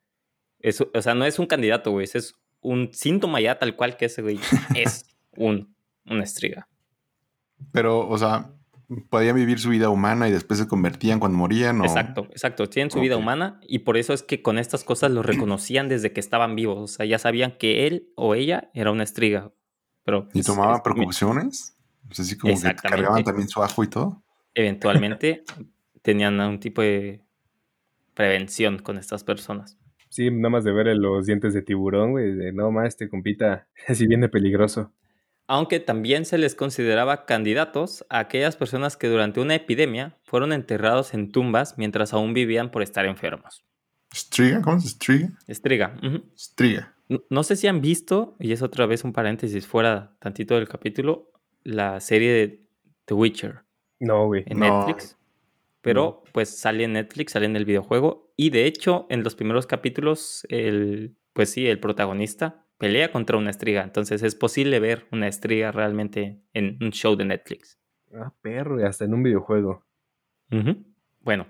Eso, 0.60 0.90
o 0.94 1.02
sea, 1.02 1.14
no 1.14 1.24
es 1.24 1.38
un 1.38 1.46
candidato, 1.46 1.90
güey. 1.90 2.04
Ese 2.04 2.18
es 2.18 2.34
un 2.60 2.90
síntoma 2.92 3.40
ya 3.40 3.58
tal 3.58 3.76
cual 3.76 3.96
que 3.96 4.06
ese 4.06 4.22
güey 4.22 4.38
es 4.76 5.06
un, 5.36 5.74
una 6.04 6.24
estriga. 6.24 6.68
Pero, 7.72 8.08
o 8.08 8.18
sea, 8.18 8.52
podían 9.10 9.36
vivir 9.36 9.58
su 9.58 9.68
vida 9.70 9.90
humana 9.90 10.28
y 10.28 10.32
después 10.32 10.58
se 10.58 10.66
convertían 10.66 11.18
cuando 11.20 11.36
morían. 11.38 11.80
O... 11.80 11.84
Exacto, 11.84 12.26
exacto. 12.30 12.68
Tienen 12.68 12.90
su 12.90 13.00
vida 13.00 13.16
humana 13.16 13.60
y 13.66 13.80
por 13.80 13.96
eso 13.96 14.12
es 14.14 14.22
que 14.22 14.40
con 14.42 14.58
estas 14.58 14.84
cosas 14.84 15.10
los 15.10 15.26
reconocían 15.26 15.88
desde 15.88 16.12
que 16.12 16.20
estaban 16.20 16.56
vivos. 16.56 16.78
O 16.78 16.86
sea, 16.88 17.04
ya 17.06 17.18
sabían 17.18 17.52
que 17.58 17.86
él 17.86 18.08
o 18.16 18.34
ella 18.34 18.70
era 18.74 18.90
una 18.90 19.04
estriga. 19.04 19.52
Pero 20.04 20.28
¿Y 20.32 20.40
es- 20.40 20.46
tomaban 20.46 20.76
es- 20.76 20.80
precauciones? 20.82 21.76
Así 22.10 22.38
como 22.38 22.50
que 22.50 22.54
Exactamente. 22.54 23.02
cargaban 23.02 23.24
también 23.24 23.48
su 23.48 23.62
ajo 23.62 23.84
y 23.84 23.88
todo. 23.88 24.22
eventualmente 24.54 25.44
tenían 26.02 26.40
un 26.40 26.58
tipo 26.58 26.80
de 26.82 27.20
prevención 28.14 28.78
con 28.78 28.98
estas 28.98 29.24
personas. 29.24 29.76
Sí, 30.08 30.30
nada 30.30 30.48
más 30.50 30.64
de 30.64 30.72
ver 30.72 30.86
los 30.96 31.26
dientes 31.26 31.52
de 31.54 31.62
tiburón, 31.62 32.12
güey. 32.12 32.32
De 32.34 32.52
no 32.52 32.70
más, 32.70 32.88
este 32.88 33.08
compita, 33.08 33.68
así 33.88 34.06
viene 34.06 34.28
peligroso. 34.28 34.92
Aunque 35.48 35.80
también 35.80 36.24
se 36.26 36.36
les 36.38 36.54
consideraba 36.54 37.24
candidatos 37.24 38.04
a 38.10 38.18
aquellas 38.20 38.56
personas 38.56 38.96
que 38.98 39.08
durante 39.08 39.40
una 39.40 39.54
epidemia 39.54 40.16
fueron 40.22 40.52
enterrados 40.52 41.14
en 41.14 41.32
tumbas 41.32 41.76
mientras 41.78 42.12
aún 42.12 42.34
vivían 42.34 42.70
por 42.70 42.82
estar 42.82 43.06
enfermos. 43.06 43.64
¿Striga? 44.14 44.60
¿Cómo 44.62 44.78
se 44.80 44.88
Striga? 44.90 45.30
Estriga. 45.46 45.96
Striga. 46.36 46.94
No- 47.08 47.22
No 47.30 47.42
sé 47.42 47.56
si 47.56 47.66
han 47.66 47.80
visto, 47.80 48.36
y 48.38 48.52
es 48.52 48.60
otra 48.62 48.84
vez 48.86 49.04
un 49.04 49.12
paréntesis 49.14 49.66
fuera 49.66 50.14
tantito 50.20 50.54
del 50.54 50.68
capítulo, 50.68 51.32
la 51.64 51.98
serie 52.00 52.30
de 52.32 52.62
The 53.06 53.14
Witcher 53.14 53.60
No, 54.00 54.26
güey. 54.26 54.44
en 54.46 54.58
No. 54.58 54.86
Netflix. 54.86 55.16
Pero 55.80 56.22
pues 56.32 56.58
sale 56.58 56.84
en 56.84 56.92
Netflix, 56.92 57.32
sale 57.32 57.46
en 57.46 57.56
el 57.56 57.64
videojuego. 57.64 58.32
Y 58.36 58.50
de 58.50 58.66
hecho, 58.66 59.06
en 59.08 59.22
los 59.24 59.34
primeros 59.34 59.66
capítulos, 59.66 60.46
el, 60.50 61.16
pues 61.32 61.50
sí, 61.50 61.66
el 61.66 61.80
protagonista 61.80 62.66
pelea 62.78 63.12
contra 63.12 63.36
una 63.36 63.50
estriga. 63.50 63.82
Entonces 63.82 64.22
es 64.22 64.34
posible 64.34 64.80
ver 64.80 65.06
una 65.12 65.28
estriga 65.28 65.72
realmente 65.72 66.40
en 66.54 66.78
un 66.80 66.90
show 66.90 67.16
de 67.16 67.26
Netflix. 67.26 67.78
Ah, 68.14 68.32
perro, 68.40 68.80
y 68.80 68.84
hasta 68.84 69.04
en 69.04 69.14
un 69.14 69.22
videojuego. 69.22 69.84
Ujú. 70.50 70.84
Bueno, 71.20 71.46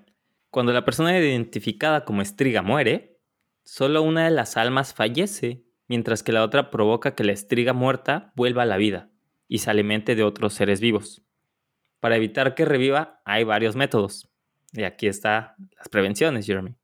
cuando 0.51 0.73
la 0.73 0.85
persona 0.85 1.17
identificada 1.17 2.05
como 2.05 2.23
estriga 2.23 2.62
muere, 2.62 3.21
solo 3.62 4.03
una 4.03 4.25
de 4.25 4.31
las 4.31 4.57
almas 4.57 4.95
fallece, 4.95 5.64
mientras 5.87 6.23
que 6.23 6.33
la 6.33 6.43
otra 6.43 6.71
provoca 6.71 7.14
que 7.14 7.25
la 7.25 7.33
estriga 7.33 7.73
muerta 7.73 8.33
vuelva 8.35 8.62
a 8.62 8.67
la 8.67 8.77
vida 8.77 9.11
y 9.47 9.59
se 9.59 9.71
alimente 9.71 10.17
de 10.17 10.25
otros 10.25 10.55
seres 10.55 10.81
vivos. 10.81 11.23
Para 12.01 12.17
evitar 12.17 12.55
que 12.55 12.64
reviva 12.64 13.21
hay 13.25 13.45
varios 13.45 13.77
métodos. 13.77 14.31
Y 14.73 14.83
aquí 14.83 15.07
están 15.07 15.55
las 15.77 15.88
prevenciones, 15.88 16.47
Jeremy. 16.47 16.77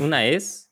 Una 0.00 0.26
es 0.26 0.71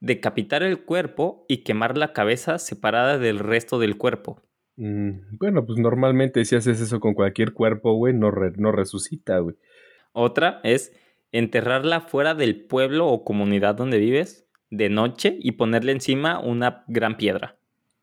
decapitar 0.00 0.62
el 0.62 0.84
cuerpo 0.84 1.44
y 1.48 1.58
quemar 1.58 1.98
la 1.98 2.12
cabeza 2.12 2.58
separada 2.58 3.18
del 3.18 3.38
resto 3.38 3.78
del 3.78 3.98
cuerpo. 3.98 4.40
Mm, 4.76 5.36
bueno, 5.38 5.66
pues 5.66 5.78
normalmente 5.78 6.44
si 6.44 6.56
haces 6.56 6.80
eso 6.80 7.00
con 7.00 7.14
cualquier 7.14 7.52
cuerpo, 7.52 7.92
güey, 7.94 8.14
no, 8.14 8.30
re- 8.30 8.52
no 8.56 8.72
resucita, 8.72 9.38
güey. 9.38 9.56
Otra 10.12 10.60
es 10.64 10.92
enterrarla 11.32 12.00
fuera 12.00 12.34
del 12.34 12.64
pueblo 12.64 13.06
o 13.08 13.24
comunidad 13.24 13.74
donde 13.74 13.98
vives 13.98 14.46
de 14.70 14.88
noche 14.88 15.36
y 15.40 15.52
ponerle 15.52 15.92
encima 15.92 16.40
una 16.40 16.84
gran 16.88 17.16
piedra. 17.16 17.56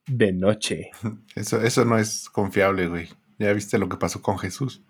De 0.06 0.32
noche. 0.32 0.92
Eso, 1.36 1.62
eso 1.62 1.84
no 1.84 1.98
es 1.98 2.30
confiable, 2.30 2.88
güey. 2.88 3.10
Ya 3.40 3.52
viste 3.54 3.78
lo 3.78 3.90
que 3.90 3.98
pasó 3.98 4.22
con 4.22 4.38
Jesús. 4.40 4.84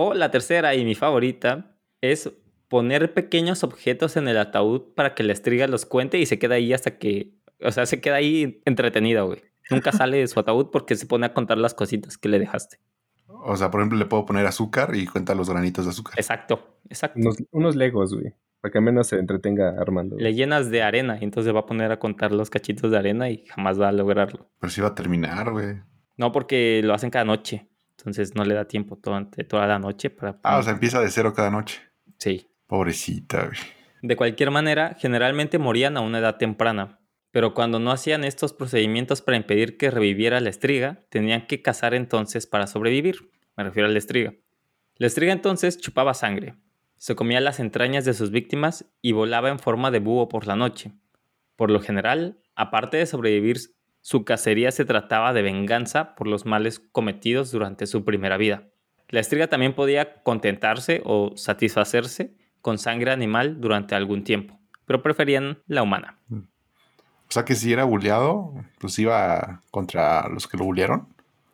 O 0.00 0.14
la 0.14 0.30
tercera 0.30 0.76
y 0.76 0.84
mi 0.84 0.94
favorita 0.94 1.74
es 2.00 2.30
poner 2.68 3.14
pequeños 3.14 3.64
objetos 3.64 4.16
en 4.16 4.28
el 4.28 4.38
ataúd 4.38 4.82
para 4.94 5.14
que 5.14 5.22
la 5.22 5.32
estriga 5.32 5.66
los 5.66 5.86
cuente 5.86 6.18
y 6.18 6.26
se 6.26 6.38
queda 6.38 6.56
ahí 6.56 6.72
hasta 6.72 6.98
que, 6.98 7.34
o 7.60 7.72
sea, 7.72 7.86
se 7.86 8.00
queda 8.00 8.16
ahí 8.16 8.60
entretenida, 8.64 9.22
güey. 9.22 9.42
Nunca 9.70 9.92
sale 9.92 10.18
de 10.18 10.26
su 10.26 10.40
ataúd 10.40 10.68
porque 10.70 10.96
se 10.96 11.06
pone 11.06 11.26
a 11.26 11.34
contar 11.34 11.58
las 11.58 11.74
cositas 11.74 12.16
que 12.16 12.28
le 12.28 12.38
dejaste. 12.38 12.78
O 13.26 13.56
sea, 13.56 13.70
por 13.70 13.80
ejemplo, 13.80 13.98
le 13.98 14.06
puedo 14.06 14.24
poner 14.24 14.46
azúcar 14.46 14.94
y 14.94 15.06
cuenta 15.06 15.34
los 15.34 15.50
granitos 15.50 15.84
de 15.84 15.90
azúcar. 15.90 16.14
Exacto, 16.18 16.78
exacto. 16.88 17.18
Unos, 17.18 17.36
unos 17.50 17.76
legos, 17.76 18.14
güey. 18.14 18.32
Para 18.60 18.72
que 18.72 18.78
al 18.78 18.84
menos 18.84 19.06
se 19.08 19.16
entretenga 19.16 19.74
armando. 19.80 20.16
güey. 20.16 20.24
Le 20.24 20.34
llenas 20.34 20.70
de 20.70 20.82
arena 20.82 21.18
y 21.20 21.24
entonces 21.24 21.54
va 21.54 21.60
a 21.60 21.66
poner 21.66 21.92
a 21.92 21.98
contar 21.98 22.32
los 22.32 22.50
cachitos 22.50 22.90
de 22.90 22.96
arena 22.98 23.30
y 23.30 23.44
jamás 23.46 23.80
va 23.80 23.88
a 23.88 23.92
lograrlo. 23.92 24.50
Pero 24.58 24.70
sí 24.70 24.80
va 24.80 24.88
a 24.88 24.94
terminar, 24.94 25.52
güey. 25.52 25.76
No, 26.16 26.32
porque 26.32 26.80
lo 26.82 26.94
hacen 26.94 27.10
cada 27.10 27.24
noche. 27.24 27.68
Entonces 27.98 28.34
no 28.34 28.44
le 28.44 28.54
da 28.54 28.64
tiempo 28.66 28.98
durante 29.02 29.44
toda 29.44 29.66
la 29.66 29.78
noche 29.78 30.10
para... 30.10 30.38
Ah, 30.42 30.58
o 30.58 30.62
sea, 30.62 30.72
empieza 30.72 31.00
de 31.00 31.10
cero 31.10 31.32
cada 31.34 31.50
noche. 31.50 31.80
Sí. 32.16 32.47
Pobrecita. 32.68 33.50
De 34.02 34.14
cualquier 34.14 34.52
manera, 34.52 34.96
generalmente 35.00 35.58
morían 35.58 35.96
a 35.96 36.00
una 36.00 36.20
edad 36.20 36.36
temprana. 36.36 37.00
Pero 37.32 37.52
cuando 37.52 37.80
no 37.80 37.90
hacían 37.90 38.22
estos 38.22 38.52
procedimientos 38.52 39.20
para 39.20 39.36
impedir 39.36 39.76
que 39.76 39.90
reviviera 39.90 40.40
la 40.40 40.50
estriga, 40.50 41.04
tenían 41.08 41.48
que 41.48 41.62
cazar 41.62 41.94
entonces 41.94 42.46
para 42.46 42.68
sobrevivir. 42.68 43.30
Me 43.56 43.64
refiero 43.64 43.88
a 43.88 43.90
la 43.90 43.98
estriga. 43.98 44.34
La 44.94 45.08
estriga 45.08 45.32
entonces 45.32 45.78
chupaba 45.78 46.14
sangre, 46.14 46.54
se 46.98 47.14
comía 47.14 47.40
las 47.40 47.60
entrañas 47.60 48.04
de 48.04 48.12
sus 48.12 48.32
víctimas 48.32 48.84
y 49.00 49.12
volaba 49.12 49.50
en 49.50 49.60
forma 49.60 49.92
de 49.92 50.00
búho 50.00 50.28
por 50.28 50.48
la 50.48 50.56
noche. 50.56 50.90
Por 51.54 51.70
lo 51.70 51.80
general, 51.80 52.40
aparte 52.56 52.96
de 52.96 53.06
sobrevivir, 53.06 53.58
su 54.00 54.24
cacería 54.24 54.72
se 54.72 54.84
trataba 54.84 55.32
de 55.32 55.42
venganza 55.42 56.16
por 56.16 56.26
los 56.26 56.44
males 56.44 56.80
cometidos 56.80 57.52
durante 57.52 57.86
su 57.86 58.04
primera 58.04 58.36
vida. 58.36 58.68
La 59.08 59.20
estriga 59.20 59.46
también 59.46 59.74
podía 59.74 60.22
contentarse 60.22 61.02
o 61.04 61.32
satisfacerse 61.36 62.34
con 62.68 62.76
sangre 62.76 63.10
animal 63.10 63.62
durante 63.62 63.94
algún 63.94 64.24
tiempo, 64.24 64.60
pero 64.84 65.02
preferían 65.02 65.56
la 65.68 65.82
humana. 65.82 66.18
O 66.30 67.30
sea 67.30 67.42
que 67.46 67.54
si 67.54 67.72
era 67.72 67.84
bulleado, 67.84 68.52
pues 68.78 68.98
iba 68.98 69.62
contra 69.70 70.28
los 70.28 70.46
que 70.46 70.58
lo 70.58 70.66
bullearon. 70.66 71.08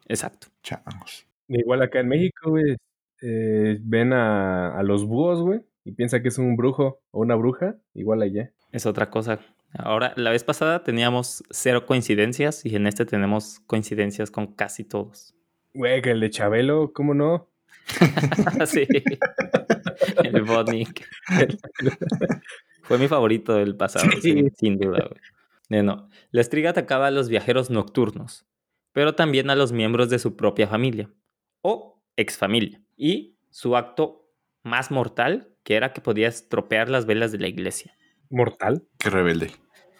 Exacto. 0.08 0.48
Changos. 0.64 1.24
Igual 1.46 1.82
acá 1.82 2.00
en 2.00 2.08
México, 2.08 2.50
güey, 2.50 2.76
eh, 3.22 3.78
ven 3.80 4.12
a, 4.12 4.76
a 4.76 4.82
los 4.82 5.06
búhos, 5.06 5.40
güey, 5.40 5.60
y 5.84 5.92
piensa 5.92 6.20
que 6.20 6.26
es 6.26 6.38
un 6.38 6.56
brujo 6.56 6.98
o 7.12 7.20
una 7.20 7.36
bruja, 7.36 7.76
igual 7.94 8.22
allá. 8.22 8.50
Es 8.72 8.84
otra 8.84 9.08
cosa. 9.08 9.38
Ahora, 9.72 10.14
la 10.16 10.30
vez 10.30 10.42
pasada 10.42 10.82
teníamos 10.82 11.44
cero 11.48 11.86
coincidencias 11.86 12.66
y 12.66 12.74
en 12.74 12.88
este 12.88 13.06
tenemos 13.06 13.60
coincidencias 13.68 14.32
con 14.32 14.48
casi 14.48 14.82
todos. 14.82 15.36
Güey, 15.74 16.02
que 16.02 16.10
el 16.10 16.18
de 16.18 16.30
Chabelo, 16.30 16.92
¿cómo 16.92 17.14
no? 17.14 17.46
sí. 18.66 18.88
El 20.24 20.42
Botnik. 20.42 21.06
Fue 22.82 22.98
mi 22.98 23.08
favorito 23.08 23.54
del 23.54 23.76
pasado, 23.76 24.10
Sí. 24.12 24.20
sin, 24.20 24.54
sin 24.56 24.78
duda. 24.78 25.06
güey. 25.08 25.20
Bueno, 25.70 26.08
la 26.30 26.40
estriga 26.40 26.70
atacaba 26.70 27.06
a 27.06 27.10
los 27.10 27.28
viajeros 27.28 27.70
nocturnos, 27.70 28.46
pero 28.92 29.14
también 29.14 29.48
a 29.50 29.56
los 29.56 29.72
miembros 29.72 30.10
de 30.10 30.18
su 30.18 30.36
propia 30.36 30.66
familia 30.68 31.10
o 31.62 32.02
exfamilia. 32.16 32.80
Y 32.96 33.36
su 33.50 33.76
acto 33.76 34.28
más 34.62 34.90
mortal, 34.90 35.48
que 35.62 35.76
era 35.76 35.92
que 35.94 36.00
podía 36.02 36.28
estropear 36.28 36.88
las 36.90 37.06
velas 37.06 37.32
de 37.32 37.38
la 37.38 37.48
iglesia. 37.48 37.96
¿Mortal? 38.28 38.86
Qué 38.98 39.10
rebelde. 39.10 39.50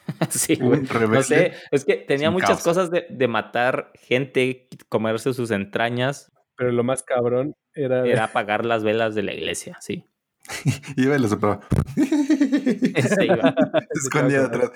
Sí, 0.28 0.58
Un 0.60 0.68
güey. 0.68 0.80
rebelde 0.84 1.16
No 1.16 1.22
sé, 1.22 1.52
es 1.70 1.84
que 1.86 1.94
tenía 1.96 2.30
muchas 2.30 2.50
causa. 2.50 2.64
cosas 2.64 2.90
de, 2.90 3.06
de 3.08 3.26
matar 3.26 3.90
gente, 3.94 4.68
comerse 4.90 5.32
sus 5.32 5.50
entrañas, 5.50 6.30
Pero 6.56 6.72
lo 6.72 6.84
más 6.84 7.02
cabrón 7.02 7.56
era... 7.74 8.06
era 8.06 8.24
apagar 8.24 8.64
las 8.64 8.84
velas 8.84 9.14
de 9.14 9.22
la 9.22 9.34
iglesia, 9.34 9.76
sí. 9.80 10.06
Iba 10.96 11.16
y 11.16 11.20
lo 11.20 11.28
soplaba. 11.28 11.60
Se 11.96 13.24
iba. 13.24 13.54
Escondía 13.90 14.44
atrás. 14.44 14.72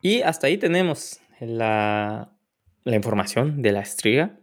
Y 0.00 0.22
hasta 0.22 0.46
ahí 0.46 0.58
tenemos 0.58 1.20
la, 1.40 2.32
la 2.84 2.96
información 2.96 3.62
de 3.62 3.72
la 3.72 3.80
estriga. 3.80 4.38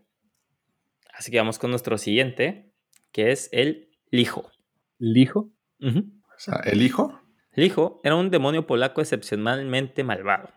Así 1.13 1.31
que 1.31 1.37
vamos 1.37 1.59
con 1.59 1.71
nuestro 1.71 1.97
siguiente, 1.97 2.73
que 3.11 3.31
es 3.31 3.49
el 3.51 3.89
lijo. 4.11 4.51
¿Lijo? 4.97 5.51
O 5.81 6.37
sea, 6.37 6.61
el 6.65 6.81
hijo. 6.81 7.21
Lijo 7.53 8.01
era 8.03 8.15
un 8.15 8.29
demonio 8.29 8.67
polaco 8.67 9.01
excepcionalmente 9.01 10.03
malvado. 10.03 10.49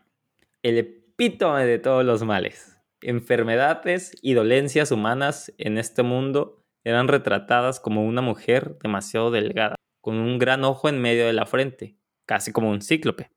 El 0.62 0.78
epítome 0.78 1.64
de 1.64 1.78
todos 1.78 2.04
los 2.04 2.24
males. 2.24 2.77
Enfermedades 3.00 4.12
y 4.22 4.34
dolencias 4.34 4.90
humanas 4.90 5.52
en 5.58 5.78
este 5.78 6.02
mundo 6.02 6.64
eran 6.84 7.08
retratadas 7.08 7.80
como 7.80 8.04
una 8.04 8.22
mujer 8.22 8.78
demasiado 8.82 9.30
delgada, 9.30 9.76
con 10.00 10.16
un 10.16 10.38
gran 10.38 10.64
ojo 10.64 10.88
en 10.88 11.00
medio 11.00 11.26
de 11.26 11.32
la 11.32 11.46
frente, 11.46 11.96
casi 12.26 12.52
como 12.52 12.70
un 12.70 12.80
cíclope. 12.80 13.30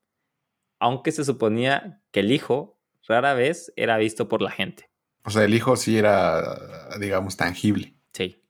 Aunque 0.79 1.11
se 1.11 1.25
suponía 1.25 2.01
que 2.11 2.21
el 2.21 2.31
hijo 2.31 2.79
rara 3.07 3.33
vez 3.33 3.71
era 3.75 3.97
visto 3.97 4.27
por 4.27 4.41
la 4.41 4.51
gente. 4.51 4.89
O 5.23 5.29
sea, 5.29 5.43
el 5.43 5.53
hijo 5.53 5.75
sí 5.75 5.97
era, 5.97 6.97
digamos, 6.99 7.37
tangible. 7.37 7.95
Sí. 8.13 8.41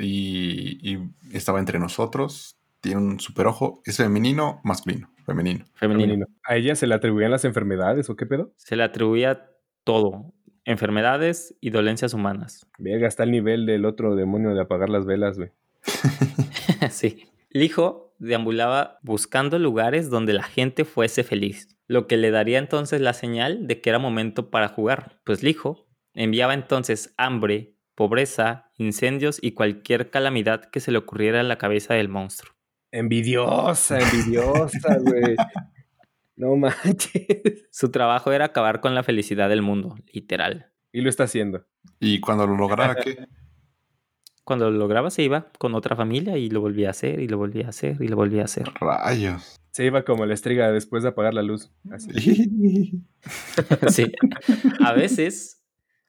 Y, 0.00 0.78
y 0.80 0.98
estaba 1.32 1.58
entre 1.58 1.78
nosotros. 1.78 2.56
Tiene 2.80 3.00
un 3.00 3.20
super 3.20 3.46
ojo. 3.46 3.82
¿Es 3.84 3.98
femenino? 3.98 4.60
Masculino. 4.64 5.10
Femenino. 5.24 5.64
Femenino. 5.74 6.06
Femenino. 6.06 6.26
¿A 6.44 6.56
ella 6.56 6.74
se 6.74 6.86
le 6.86 6.94
atribuían 6.94 7.30
las 7.30 7.44
enfermedades 7.44 8.08
o 8.08 8.16
qué 8.16 8.26
pedo? 8.26 8.52
Se 8.56 8.76
le 8.76 8.84
atribuía 8.84 9.50
todo. 9.84 10.32
Enfermedades 10.64 11.56
y 11.60 11.70
dolencias 11.70 12.14
humanas. 12.14 12.66
Verga, 12.78 13.06
está 13.06 13.24
el 13.24 13.30
nivel 13.30 13.66
del 13.66 13.84
otro 13.84 14.16
demonio 14.16 14.54
de 14.54 14.62
apagar 14.62 14.88
las 14.88 15.04
velas, 15.04 15.36
güey. 15.36 15.50
sí. 16.90 17.28
Lijo 17.50 18.14
deambulaba 18.18 18.98
buscando 19.02 19.58
lugares 19.58 20.10
donde 20.10 20.32
la 20.32 20.42
gente 20.42 20.84
fuese 20.84 21.22
feliz, 21.22 21.76
lo 21.86 22.06
que 22.06 22.16
le 22.16 22.30
daría 22.30 22.58
entonces 22.58 23.00
la 23.00 23.12
señal 23.12 23.66
de 23.66 23.80
que 23.80 23.90
era 23.90 23.98
momento 23.98 24.50
para 24.50 24.68
jugar, 24.68 25.20
pues 25.24 25.42
Lijo 25.42 25.86
enviaba 26.14 26.54
entonces 26.54 27.12
hambre, 27.16 27.76
pobreza, 27.94 28.70
incendios 28.76 29.38
y 29.42 29.52
cualquier 29.52 30.10
calamidad 30.10 30.64
que 30.64 30.80
se 30.80 30.92
le 30.92 30.98
ocurriera 30.98 31.40
a 31.40 31.44
la 31.44 31.58
cabeza 31.58 31.94
del 31.94 32.08
monstruo. 32.08 32.54
Envidiosa, 32.90 33.98
envidiosa, 33.98 34.98
güey. 35.00 35.36
No 36.36 36.56
manches. 36.56 37.12
Su 37.70 37.90
trabajo 37.90 38.32
era 38.32 38.46
acabar 38.46 38.80
con 38.80 38.94
la 38.94 39.02
felicidad 39.02 39.48
del 39.48 39.62
mundo, 39.62 39.96
literal. 40.12 40.72
Y 40.92 41.00
lo 41.00 41.08
está 41.08 41.24
haciendo. 41.24 41.66
Y 42.00 42.20
cuando 42.20 42.46
lo 42.46 42.56
lograra, 42.56 42.94
¿qué? 42.96 43.26
Cuando 44.44 44.70
lo 44.70 44.76
lograba 44.76 45.10
se 45.10 45.22
iba 45.22 45.50
con 45.58 45.74
otra 45.74 45.96
familia 45.96 46.36
y 46.36 46.50
lo 46.50 46.60
volvía 46.60 46.88
a 46.88 46.90
hacer 46.90 47.18
y 47.20 47.28
lo 47.28 47.38
volvía 47.38 47.64
a 47.64 47.70
hacer 47.70 47.96
y 48.00 48.08
lo 48.08 48.16
volvía 48.16 48.42
a 48.42 48.44
hacer. 48.44 48.70
Rayos. 48.78 49.58
Se 49.70 49.86
iba 49.86 50.04
como 50.04 50.26
la 50.26 50.34
estriga 50.34 50.70
después 50.70 51.02
de 51.02 51.08
apagar 51.08 51.32
la 51.32 51.42
luz. 51.42 51.72
Así. 51.90 53.02
Sí. 53.88 54.12
A 54.80 54.92
veces, 54.92 55.64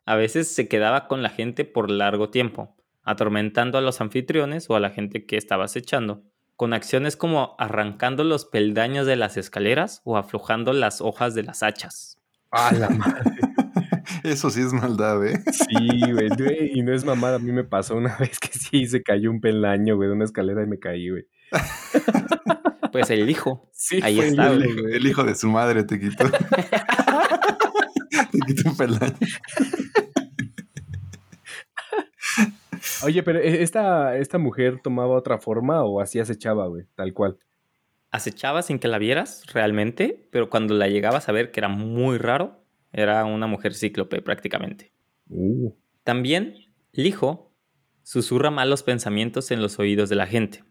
a 0.06 0.16
veces 0.18 0.50
se 0.50 0.68
quedaba 0.68 1.08
con 1.08 1.24
la 1.24 1.30
gente 1.30 1.64
por 1.64 1.90
largo 1.90 2.30
tiempo, 2.30 2.76
atormentando 3.04 3.78
a 3.78 3.82
los 3.82 4.02
anfitriones 4.02 4.70
o 4.70 4.76
a 4.76 4.82
la 4.82 4.90
gente 4.90 5.26
que 5.26 5.38
estaba 5.38 5.64
acechando, 5.64 6.26
con 6.56 6.74
acciones 6.74 7.16
como 7.18 7.56
arrancando 7.60 8.24
los 8.24 8.46
peldaños 8.46 9.06
de 9.08 9.16
las 9.16 9.38
escaleras 9.38 10.02
o 10.06 10.18
aflojando 10.18 10.74
las 10.74 11.02
hojas 11.02 11.34
de 11.36 11.44
las 11.44 11.62
hachas. 11.64 12.18
¡Ah, 12.52 12.72
la 12.78 12.90
madre! 12.90 13.32
Eso 14.24 14.50
sí 14.50 14.62
es 14.62 14.74
maldad, 14.74 15.24
¿eh? 15.26 15.44
Sí, 15.52 16.00
güey, 16.12 16.30
güey. 16.30 16.72
Y 16.74 16.82
no 16.82 16.94
es 16.94 17.06
mamada. 17.06 17.36
A 17.36 17.40
mí 17.40 17.52
me 17.52 17.64
pasó 17.64 17.96
una 17.96 18.16
vez 18.20 18.40
que 18.40 18.50
sí 18.58 18.88
se 18.88 19.04
cayó 19.04 19.30
un 19.30 19.40
peldaño, 19.42 19.96
güey, 19.98 20.10
de 20.10 20.16
una 20.16 20.26
escalera 20.26 20.64
y 20.64 20.68
me 20.68 20.80
caí, 20.80 21.10
güey. 21.10 21.28
Pues 22.92 23.10
el 23.10 23.30
hijo. 23.30 23.70
Sí, 23.74 24.00
Ahí 24.02 24.16
fue 24.16 24.28
está, 24.28 24.52
el- 24.52 24.82
güey. 24.82 24.96
El 24.96 25.06
hijo 25.06 25.24
de 25.26 25.36
su 25.36 25.50
madre 25.50 25.84
te 25.84 26.00
quitó. 26.00 26.30
te 26.30 26.38
quitó 28.48 28.70
un 28.70 28.78
peldaño. 28.78 29.16
Oye, 33.04 33.24
pero 33.24 33.40
¿e- 33.40 33.62
esta, 33.64 34.18
esta 34.18 34.38
mujer 34.38 34.80
tomaba 34.82 35.16
otra 35.16 35.38
forma 35.38 35.84
o 35.84 36.00
así 36.00 36.20
acechaba, 36.20 36.68
güey, 36.68 36.86
tal 36.96 37.14
cual. 37.14 37.38
Acechaba 38.12 38.62
sin 38.62 38.80
que 38.80 38.88
la 38.88 38.98
vieras 38.98 39.44
realmente, 39.54 40.28
pero 40.32 40.50
cuando 40.50 40.74
la 40.74 40.88
llegabas 40.88 41.28
a 41.28 41.32
ver, 41.32 41.52
que 41.52 41.60
era 41.60 41.68
muy 41.68 42.18
raro, 42.18 42.64
era 42.94 43.26
una 43.26 43.48
mujer 43.48 43.74
cíclope 43.74 44.22
prácticamente. 44.22 44.94
Uh, 45.30 45.72
También, 46.04 46.56
Lijo 46.94 47.52
susurra 48.04 48.52
malos 48.52 48.84
pensamientos 48.84 49.52
en 49.52 49.62
los 49.62 49.80
oídos 49.80 50.10
de 50.10 50.16
la 50.16 50.28
gente. 50.28 50.64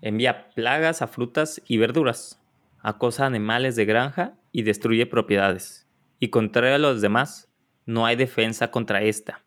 Envía 0.00 0.48
plagas 0.54 1.02
a 1.02 1.06
frutas 1.06 1.62
y 1.68 1.76
verduras, 1.76 2.42
acosa 2.80 3.26
animales 3.26 3.76
de 3.76 3.84
granja 3.84 4.38
y 4.50 4.62
destruye 4.62 5.06
propiedades. 5.06 5.86
Y 6.18 6.28
contrario 6.30 6.74
a 6.74 6.78
los 6.78 7.00
demás, 7.00 7.52
no 7.86 8.06
hay 8.06 8.16
defensa 8.16 8.70
contra 8.70 9.02
esta. 9.02 9.44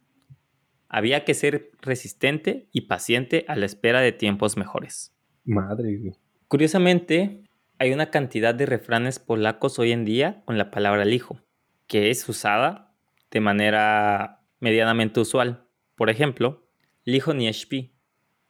Había 0.95 1.25
que 1.25 1.34
ser 1.34 1.71
resistente 1.82 2.69
y 2.71 2.82
paciente 2.82 3.45
a 3.47 3.56
la 3.56 3.65
espera 3.65 3.99
de 3.99 4.12
tiempos 4.12 4.58
mejores. 4.58 5.12
madre, 5.43 5.97
güey. 5.97 6.13
Curiosamente, 6.47 7.41
hay 7.79 7.93
una 7.93 8.12
cantidad 8.12 8.53
de 8.53 8.67
refranes 8.67 9.17
polacos 9.17 9.79
hoy 9.79 9.91
en 9.91 10.06
día 10.06 10.43
con 10.45 10.60
la 10.60 10.69
palabra 10.69 11.03
lijo, 11.03 11.39
que 11.88 12.12
es 12.12 12.29
usada 12.29 12.93
de 13.32 13.39
manera 13.39 14.41
medianamente 14.60 15.19
usual. 15.19 15.65
Por 15.95 16.12
ejemplo, 16.12 16.67
lijo 17.06 17.34
nie 17.34 17.51
śpi, 17.51 17.95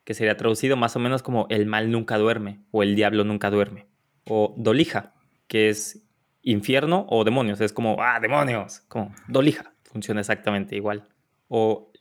que 0.04 0.14
sería 0.14 0.36
traducido 0.36 0.76
más 0.76 0.98
o 0.98 1.00
menos 1.00 1.24
como 1.24 1.48
el 1.50 1.66
mal 1.66 1.92
nunca 1.92 2.18
duerme 2.18 2.60
o 2.72 2.84
el 2.84 2.94
diablo 2.98 3.24
nunca 3.24 3.52
duerme. 3.52 3.88
O 4.26 4.54
dolija, 4.58 5.14
que 5.48 5.70
es 5.70 6.06
infierno 6.42 7.06
o 7.10 7.24
demonios, 7.24 7.62
es 7.62 7.72
como, 7.72 7.96
ah, 8.02 8.20
demonios, 8.20 8.82
como 8.90 9.16
dolija, 9.30 9.74
funciona 9.84 10.20
exactamente 10.20 10.76
igual. 10.76 11.08
O 11.48 11.93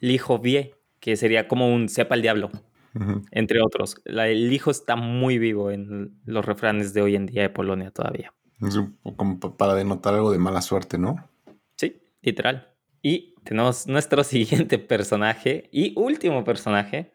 lijo 0.00 0.38
vie, 0.38 0.74
que 0.98 1.16
sería 1.16 1.48
como 1.48 1.72
un 1.72 1.88
sepa 1.88 2.14
el 2.14 2.22
diablo, 2.22 2.50
Ujú. 2.94 3.22
entre 3.30 3.62
otros. 3.62 3.96
La- 4.04 4.28
el 4.28 4.52
hijo 4.52 4.70
está 4.70 4.96
muy 4.96 5.38
vivo 5.38 5.70
en 5.70 6.20
los 6.26 6.44
refranes 6.44 6.92
de 6.92 7.02
hoy 7.02 7.16
en 7.16 7.26
día 7.26 7.42
de 7.42 7.50
Polonia 7.50 7.90
todavía. 7.90 8.34
Es 8.60 8.76
un 8.76 8.96
poco 8.96 9.16
como 9.16 9.40
pa- 9.40 9.56
para 9.56 9.74
denotar 9.74 10.14
algo 10.14 10.32
de 10.32 10.38
mala 10.38 10.60
suerte, 10.60 10.98
¿no? 10.98 11.28
Sí, 11.76 12.02
literal. 12.20 12.74
Y 13.02 13.34
tenemos 13.44 13.86
nuestro 13.86 14.22
siguiente 14.68 14.78
personaje 14.78 15.68
y 15.72 15.94
último 15.96 16.44
personaje, 16.44 17.14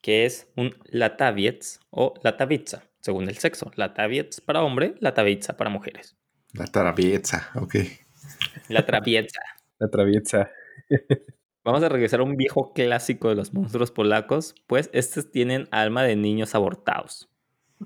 que 0.00 0.24
es 0.24 0.48
un 0.56 0.74
Lataviets 0.86 1.78
o 1.90 2.14
Latavitsa, 2.22 2.82
según 3.00 3.28
el 3.28 3.36
sexo. 3.38 3.70
Lataviets 3.76 4.40
para 4.40 4.62
hombre, 4.62 4.94
Latavitsa 4.98 5.56
para 5.56 5.70
mujeres. 5.70 6.16
La 6.52 6.64
tarabieza, 6.66 7.50
ok. 7.54 7.76
Latravietsa. 8.68 9.40
La 9.78 9.88
traviesa. 9.88 10.50
Vamos 11.64 11.82
a 11.82 11.88
regresar 11.88 12.20
a 12.20 12.22
un 12.22 12.36
viejo 12.36 12.72
clásico 12.72 13.28
de 13.28 13.34
los 13.34 13.52
monstruos 13.52 13.90
polacos, 13.90 14.54
pues 14.66 14.88
estos 14.92 15.30
tienen 15.30 15.68
alma 15.70 16.02
de 16.02 16.16
niños 16.16 16.54
abortados. 16.54 17.28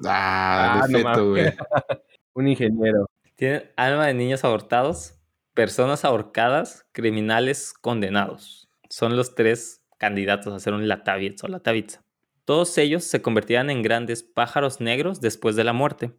Ah, 0.04 0.82
Ah, 0.82 0.87
no 0.88 1.30
güey. 1.30 1.46
Un 2.34 2.48
ingeniero. 2.48 3.06
Tienen 3.37 3.70
alma 3.76 4.06
de 4.06 4.14
niños 4.14 4.44
abortados, 4.44 5.14
personas 5.54 6.04
ahorcadas, 6.04 6.87
criminales 6.92 7.72
condenados. 7.72 8.68
Son 8.88 9.16
los 9.16 9.34
tres 9.34 9.82
candidatos 9.98 10.52
a 10.52 10.58
ser 10.60 10.72
un 10.72 10.87
Latavitz 10.88 11.42
o 11.44 11.48
Latavitza. 11.48 12.02
Todos 12.44 12.76
ellos 12.78 13.04
se 13.04 13.22
convertirán 13.22 13.70
en 13.70 13.82
grandes 13.82 14.22
pájaros 14.22 14.80
negros 14.80 15.20
después 15.20 15.56
de 15.56 15.64
la 15.64 15.72
muerte, 15.72 16.12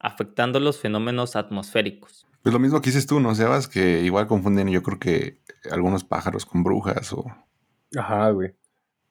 afectando 0.00 0.60
los 0.60 0.78
fenómenos 0.78 1.36
atmosféricos. 1.36 2.26
Pues 2.42 2.52
lo 2.52 2.58
mismo 2.58 2.80
que 2.80 2.90
dices 2.90 3.06
tú, 3.06 3.20
¿no, 3.20 3.34
Sebas? 3.34 3.68
Que 3.68 4.02
igual 4.02 4.26
confunden, 4.26 4.68
yo 4.68 4.82
creo 4.82 4.98
que 4.98 5.40
algunos 5.70 6.04
pájaros 6.04 6.46
con 6.46 6.62
brujas 6.62 7.12
o, 7.12 7.24
Ajá, 7.96 8.30
güey. 8.30 8.54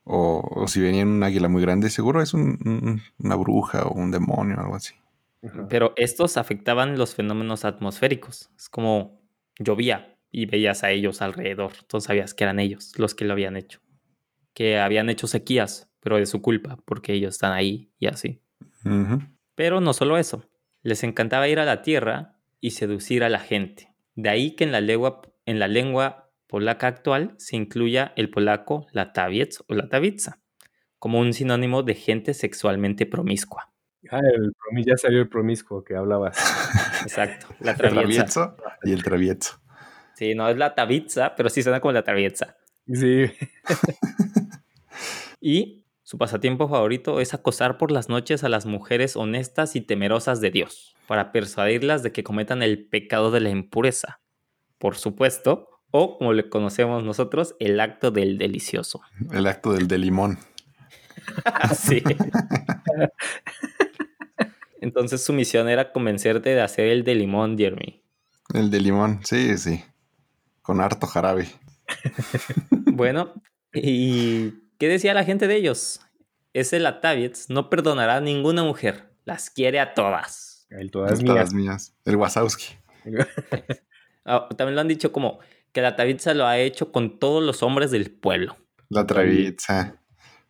o, 0.03 0.41
o 0.55 0.67
si 0.67 0.79
venía 0.81 1.03
un 1.03 1.21
águila 1.23 1.49
muy 1.49 1.61
grande, 1.61 1.89
seguro 1.89 2.21
es 2.21 2.33
un- 2.33 2.57
un- 2.65 3.01
una 3.19 3.35
bruja 3.35 3.83
o 3.83 3.93
un 3.93 4.11
demonio 4.11 4.55
o 4.57 4.61
algo 4.61 4.75
así. 4.75 4.95
Ajá. 5.43 5.67
Pero 5.67 5.93
estos 5.97 6.37
afectaban 6.37 6.97
los 6.97 7.13
fenómenos 7.15 7.65
atmosféricos. 7.65 8.49
Es 8.57 8.69
como 8.69 9.21
llovía 9.59 10.15
y 10.31 10.45
veías 10.45 10.83
a 10.83 10.91
ellos 10.91 11.21
alrededor. 11.21 11.73
Entonces 11.81 12.07
sabías 12.07 12.33
que 12.33 12.43
eran 12.45 12.59
ellos 12.59 12.93
los 12.97 13.13
que 13.13 13.25
lo 13.25 13.33
habían 13.33 13.55
hecho. 13.57 13.79
Que 14.53 14.79
habían 14.79 15.09
hecho 15.09 15.27
sequías, 15.27 15.89
pero 15.99 16.15
de 16.17 16.25
su 16.25 16.41
culpa, 16.41 16.77
porque 16.85 17.13
ellos 17.13 17.35
están 17.35 17.51
ahí 17.53 17.91
y 17.99 18.07
así. 18.07 18.41
Pero 19.55 19.81
no 19.81 19.93
solo 19.93 20.17
eso. 20.17 20.43
Les 20.87 21.03
encantaba 21.03 21.49
ir 21.49 21.59
a 21.59 21.65
la 21.65 21.81
tierra 21.81 22.37
y 22.61 22.71
seducir 22.71 23.25
a 23.25 23.27
la 23.27 23.39
gente. 23.39 23.91
De 24.15 24.29
ahí 24.29 24.55
que 24.55 24.63
en 24.63 24.71
la 24.71 24.79
lengua, 24.79 25.21
en 25.45 25.59
la 25.59 25.67
lengua 25.67 26.29
polaca 26.47 26.87
actual 26.87 27.35
se 27.35 27.57
incluya 27.57 28.13
el 28.15 28.29
polaco 28.29 28.87
lataviec 28.93 29.55
o 29.67 29.73
latavitza 29.73 30.39
como 30.97 31.19
un 31.19 31.33
sinónimo 31.33 31.83
de 31.83 31.93
gente 31.93 32.33
sexualmente 32.33 33.05
promiscua. 33.05 33.69
Ah, 34.09 34.21
el 34.33 34.53
promis, 34.53 34.85
ya 34.85 34.95
salió 34.95 35.19
el 35.19 35.27
promiscuo 35.27 35.83
que 35.83 35.93
hablabas. 35.93 36.37
Exacto, 37.03 37.47
la 37.59 37.71
El 37.73 37.77
traviesa. 37.77 38.55
y 38.83 38.93
el 38.93 39.03
travieso. 39.03 39.59
Sí, 40.15 40.35
no 40.35 40.47
es 40.47 40.55
la 40.55 40.73
tavitza, 40.73 41.35
pero 41.35 41.49
sí 41.49 41.63
suena 41.63 41.81
como 41.81 41.91
la 41.91 42.03
traviesa. 42.03 42.55
Sí. 42.89 43.25
Y 45.41 45.83
su 46.07 46.17
pasatiempo 46.17 46.69
favorito 46.69 47.19
es 47.19 47.33
acosar 47.33 47.77
por 47.77 47.91
las 47.91 48.07
noches 48.07 48.45
a 48.45 48.47
las 48.47 48.65
mujeres 48.65 49.17
honestas 49.17 49.75
y 49.75 49.81
temerosas 49.81 50.39
de 50.39 50.51
Dios. 50.51 50.95
para 51.05 51.33
persuadirlas 51.33 52.01
de 52.01 52.13
que 52.13 52.23
cometan 52.23 52.63
el 52.63 52.87
pecado 52.87 53.29
de 53.29 53.41
la 53.41 53.49
impureza. 53.49 54.21
Por 54.77 54.95
supuesto, 54.95 55.67
o 55.91 56.17
como 56.17 56.31
le 56.31 56.47
conocemos 56.47 57.03
nosotros, 57.03 57.57
el 57.59 57.77
acto 57.81 58.09
del 58.09 58.37
delicioso. 58.37 59.01
El 59.33 59.47
acto 59.47 59.73
del 59.73 59.89
de 59.89 59.97
limón. 59.97 60.39
sí. 61.77 62.01
Entonces 64.81 65.21
su 65.21 65.33
misión 65.33 65.67
era 65.67 65.91
convencerte 65.91 66.51
de 66.51 66.61
hacer 66.61 66.87
el 66.87 67.03
de 67.03 67.15
limón, 67.15 67.57
Jeremy. 67.57 68.01
El 68.53 68.71
de 68.71 68.79
limón, 68.79 69.19
sí, 69.25 69.57
sí. 69.57 69.83
Con 70.61 70.79
harto 70.79 71.05
jarabe. 71.05 71.49
bueno, 72.93 73.33
¿y 73.73 74.66
qué 74.79 74.87
decía 74.87 75.13
la 75.13 75.23
gente 75.23 75.47
de 75.47 75.55
ellos? 75.55 76.01
Ese 76.53 76.79
Latavietz 76.79 77.49
no 77.49 77.69
perdonará 77.69 78.17
a 78.17 78.21
ninguna 78.21 78.63
mujer. 78.63 79.11
Las 79.25 79.49
quiere 79.49 79.79
a 79.79 79.93
todas. 79.93 80.65
El 80.69 80.91
todas, 80.91 81.19
Todas 81.23 81.53
mías. 81.53 81.53
mías. 81.53 81.97
El 82.05 82.15
Wasowski. 82.15 82.75
Ah, 84.29 84.49
también 84.57 84.75
lo 84.75 84.81
han 84.81 84.89
dicho 84.89 85.13
como 85.13 85.39
que 85.71 85.81
Latavitza 85.81 86.33
lo 86.33 86.45
ha 86.45 86.57
hecho 86.57 86.91
con 86.91 87.17
todos 87.17 87.41
los 87.41 87.63
hombres 87.63 87.91
del 87.91 88.11
pueblo. 88.11 88.57
La 88.89 89.07
travieza. 89.07 90.01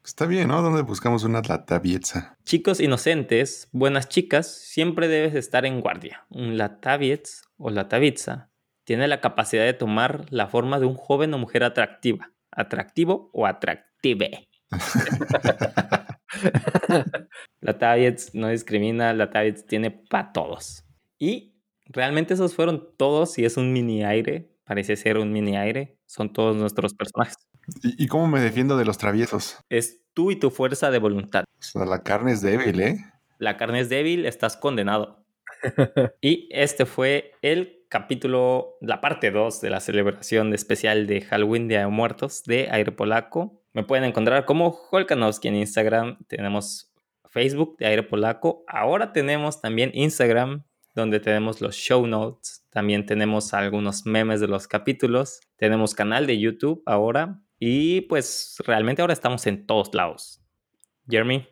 Está 0.04 0.26
bien, 0.26 0.48
¿no? 0.48 0.64
¿Dónde 0.64 0.82
buscamos 0.82 1.24
una 1.24 1.44
latavieza? 1.48 2.38
Chicos 2.44 2.80
inocentes, 2.80 3.68
buenas 3.72 4.10
chicas, 4.10 4.48
siempre 4.52 5.08
debes 5.08 5.36
estar 5.36 5.64
en 5.68 5.80
guardia. 5.82 6.26
Un 6.30 6.58
Latavietz 6.58 7.44
o 7.58 7.70
Latavitza 7.70 8.50
tiene 8.84 9.08
la 9.08 9.22
capacidad 9.22 9.64
de 9.64 9.74
tomar 9.74 10.26
la 10.32 10.48
forma 10.48 10.80
de 10.80 10.88
un 10.88 10.96
joven 10.96 11.32
o 11.36 11.38
mujer 11.38 11.64
atractiva, 11.64 12.32
atractivo 12.50 13.30
o 13.34 13.46
atractive. 13.98 14.48
Latavietz 17.62 18.32
no 18.34 18.50
discrimina, 18.50 19.14
Latavietz 19.14 19.66
tiene 19.66 19.92
para 19.92 20.32
todos. 20.32 20.86
Y 21.18 21.56
realmente 21.86 22.34
esos 22.34 22.56
fueron 22.56 22.90
todos 22.98 23.38
y 23.38 23.46
es 23.46 23.58
un 23.58 23.74
mini 23.74 24.04
aire, 24.04 24.52
parece 24.66 24.96
ser 24.96 25.18
un 25.18 25.32
mini 25.32 25.58
aire, 25.58 25.98
son 26.06 26.32
todos 26.32 26.56
nuestros 26.56 26.94
personajes. 26.94 27.36
¿Y, 27.84 28.04
y 28.04 28.08
cómo 28.08 28.28
me 28.28 28.40
defiendo 28.40 28.78
de 28.78 28.86
los 28.86 28.98
traviesos? 28.98 29.58
Es 29.70 30.02
tú 30.14 30.32
y 30.32 30.38
tu 30.38 30.52
fuerza 30.52 30.92
de 30.92 31.00
voluntad. 31.00 31.44
O 31.60 31.64
sea, 31.64 31.86
la 31.86 32.04
carne 32.04 32.32
es 32.32 32.42
débil, 32.42 32.82
¿eh? 32.82 32.98
La 33.40 33.58
carne 33.58 33.82
es 33.82 33.90
débil, 33.90 34.26
estás 34.26 34.58
condenado. 34.58 35.26
y 36.22 36.48
este 36.52 36.86
fue 36.86 37.32
el 37.42 37.86
capítulo, 37.90 38.78
la 38.82 39.02
parte 39.02 39.32
2 39.32 39.62
de 39.62 39.70
la 39.70 39.80
celebración 39.80 40.54
especial 40.54 41.08
de 41.08 41.22
Halloween 41.22 41.68
de 41.68 41.86
Muertos 41.88 42.44
de 42.44 42.70
Aire 42.72 42.92
Polaco. 42.92 43.62
Me 43.78 43.84
pueden 43.84 44.06
encontrar 44.06 44.46
como 44.46 44.76
Holkanowski 44.90 45.50
en 45.50 45.56
Instagram. 45.58 46.18
Tenemos 46.26 46.92
Facebook 47.30 47.78
de 47.78 47.86
Aire 47.86 48.02
Polaco. 48.02 48.64
Ahora 48.68 49.14
tenemos 49.14 49.62
también 49.62 49.92
Instagram, 49.94 50.64
donde 50.96 51.20
tenemos 51.20 51.62
los 51.62 51.76
show 51.76 52.08
notes. 52.08 52.66
También 52.72 53.06
tenemos 53.06 53.54
algunos 53.54 54.08
memes 54.08 54.40
de 54.40 54.48
los 54.48 54.68
capítulos. 54.68 55.42
Tenemos 55.58 55.94
canal 55.94 56.26
de 56.26 56.40
YouTube 56.40 56.82
ahora. 56.88 57.40
Y 57.60 58.02
pues 58.02 58.56
realmente 58.66 59.04
ahora 59.04 59.14
estamos 59.14 59.46
en 59.46 59.68
todos 59.68 59.94
lados. 59.94 60.42
Jeremy. 61.08 61.48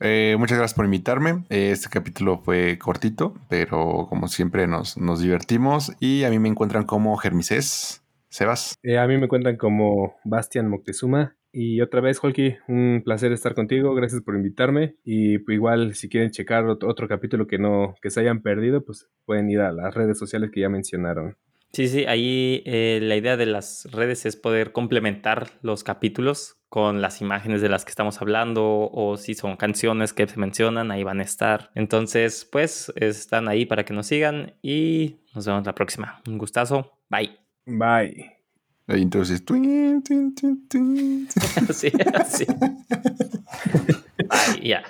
Eh, 0.00 0.34
muchas 0.38 0.56
gracias 0.56 0.74
por 0.74 0.86
invitarme. 0.86 1.44
Eh, 1.50 1.72
Este 1.72 1.90
capítulo 1.90 2.38
fue 2.38 2.78
cortito, 2.78 3.34
pero 3.50 4.06
como 4.08 4.28
siempre 4.28 4.66
nos, 4.66 4.96
nos 4.96 5.20
divertimos. 5.20 5.92
Y 6.00 6.24
a 6.24 6.30
mí 6.30 6.38
me 6.38 6.48
encuentran 6.48 6.84
como 6.84 7.18
Germises. 7.18 8.02
Sebas. 8.30 8.76
Eh, 8.82 8.98
a 8.98 9.06
mí 9.06 9.18
me 9.18 9.28
cuentan 9.28 9.58
como 9.58 10.16
Bastian 10.24 10.68
Moctezuma. 10.68 11.36
Y 11.58 11.80
otra 11.80 12.02
vez, 12.02 12.22
Holky, 12.22 12.56
un 12.68 13.00
placer 13.02 13.32
estar 13.32 13.54
contigo. 13.54 13.94
Gracias 13.94 14.20
por 14.20 14.36
invitarme. 14.36 14.96
Y 15.04 15.38
pues, 15.38 15.54
igual, 15.54 15.94
si 15.94 16.10
quieren 16.10 16.30
checar 16.30 16.66
otro, 16.66 16.86
otro 16.86 17.08
capítulo 17.08 17.46
que 17.46 17.56
no 17.56 17.94
que 18.02 18.10
se 18.10 18.20
hayan 18.20 18.42
perdido, 18.42 18.84
pues 18.84 19.08
pueden 19.24 19.48
ir 19.48 19.60
a 19.60 19.72
las 19.72 19.94
redes 19.94 20.18
sociales 20.18 20.50
que 20.52 20.60
ya 20.60 20.68
mencionaron. 20.68 21.38
Sí, 21.72 21.88
sí, 21.88 22.04
ahí 22.04 22.62
eh, 22.66 22.98
la 23.02 23.16
idea 23.16 23.38
de 23.38 23.46
las 23.46 23.88
redes 23.90 24.26
es 24.26 24.36
poder 24.36 24.72
complementar 24.72 25.48
los 25.62 25.82
capítulos 25.82 26.58
con 26.68 27.00
las 27.00 27.22
imágenes 27.22 27.62
de 27.62 27.70
las 27.70 27.86
que 27.86 27.90
estamos 27.90 28.20
hablando 28.20 28.90
o 28.92 29.16
si 29.16 29.32
son 29.32 29.56
canciones 29.56 30.12
que 30.12 30.28
se 30.28 30.38
mencionan, 30.38 30.90
ahí 30.90 31.04
van 31.04 31.20
a 31.20 31.24
estar. 31.24 31.70
Entonces, 31.74 32.44
pues 32.44 32.92
están 32.96 33.48
ahí 33.48 33.64
para 33.64 33.86
que 33.86 33.94
nos 33.94 34.08
sigan 34.08 34.56
y 34.60 35.20
nos 35.34 35.46
vemos 35.46 35.64
la 35.64 35.74
próxima. 35.74 36.20
Un 36.28 36.36
gustazo. 36.36 36.98
Bye. 37.08 37.38
Bye. 37.64 38.35
Entonces. 38.88 39.44
Twin, 39.44 40.02
twin, 40.02 40.34
twin, 40.68 41.28
sí, 41.72 41.92
así. 42.14 42.46
ya. 44.62 44.84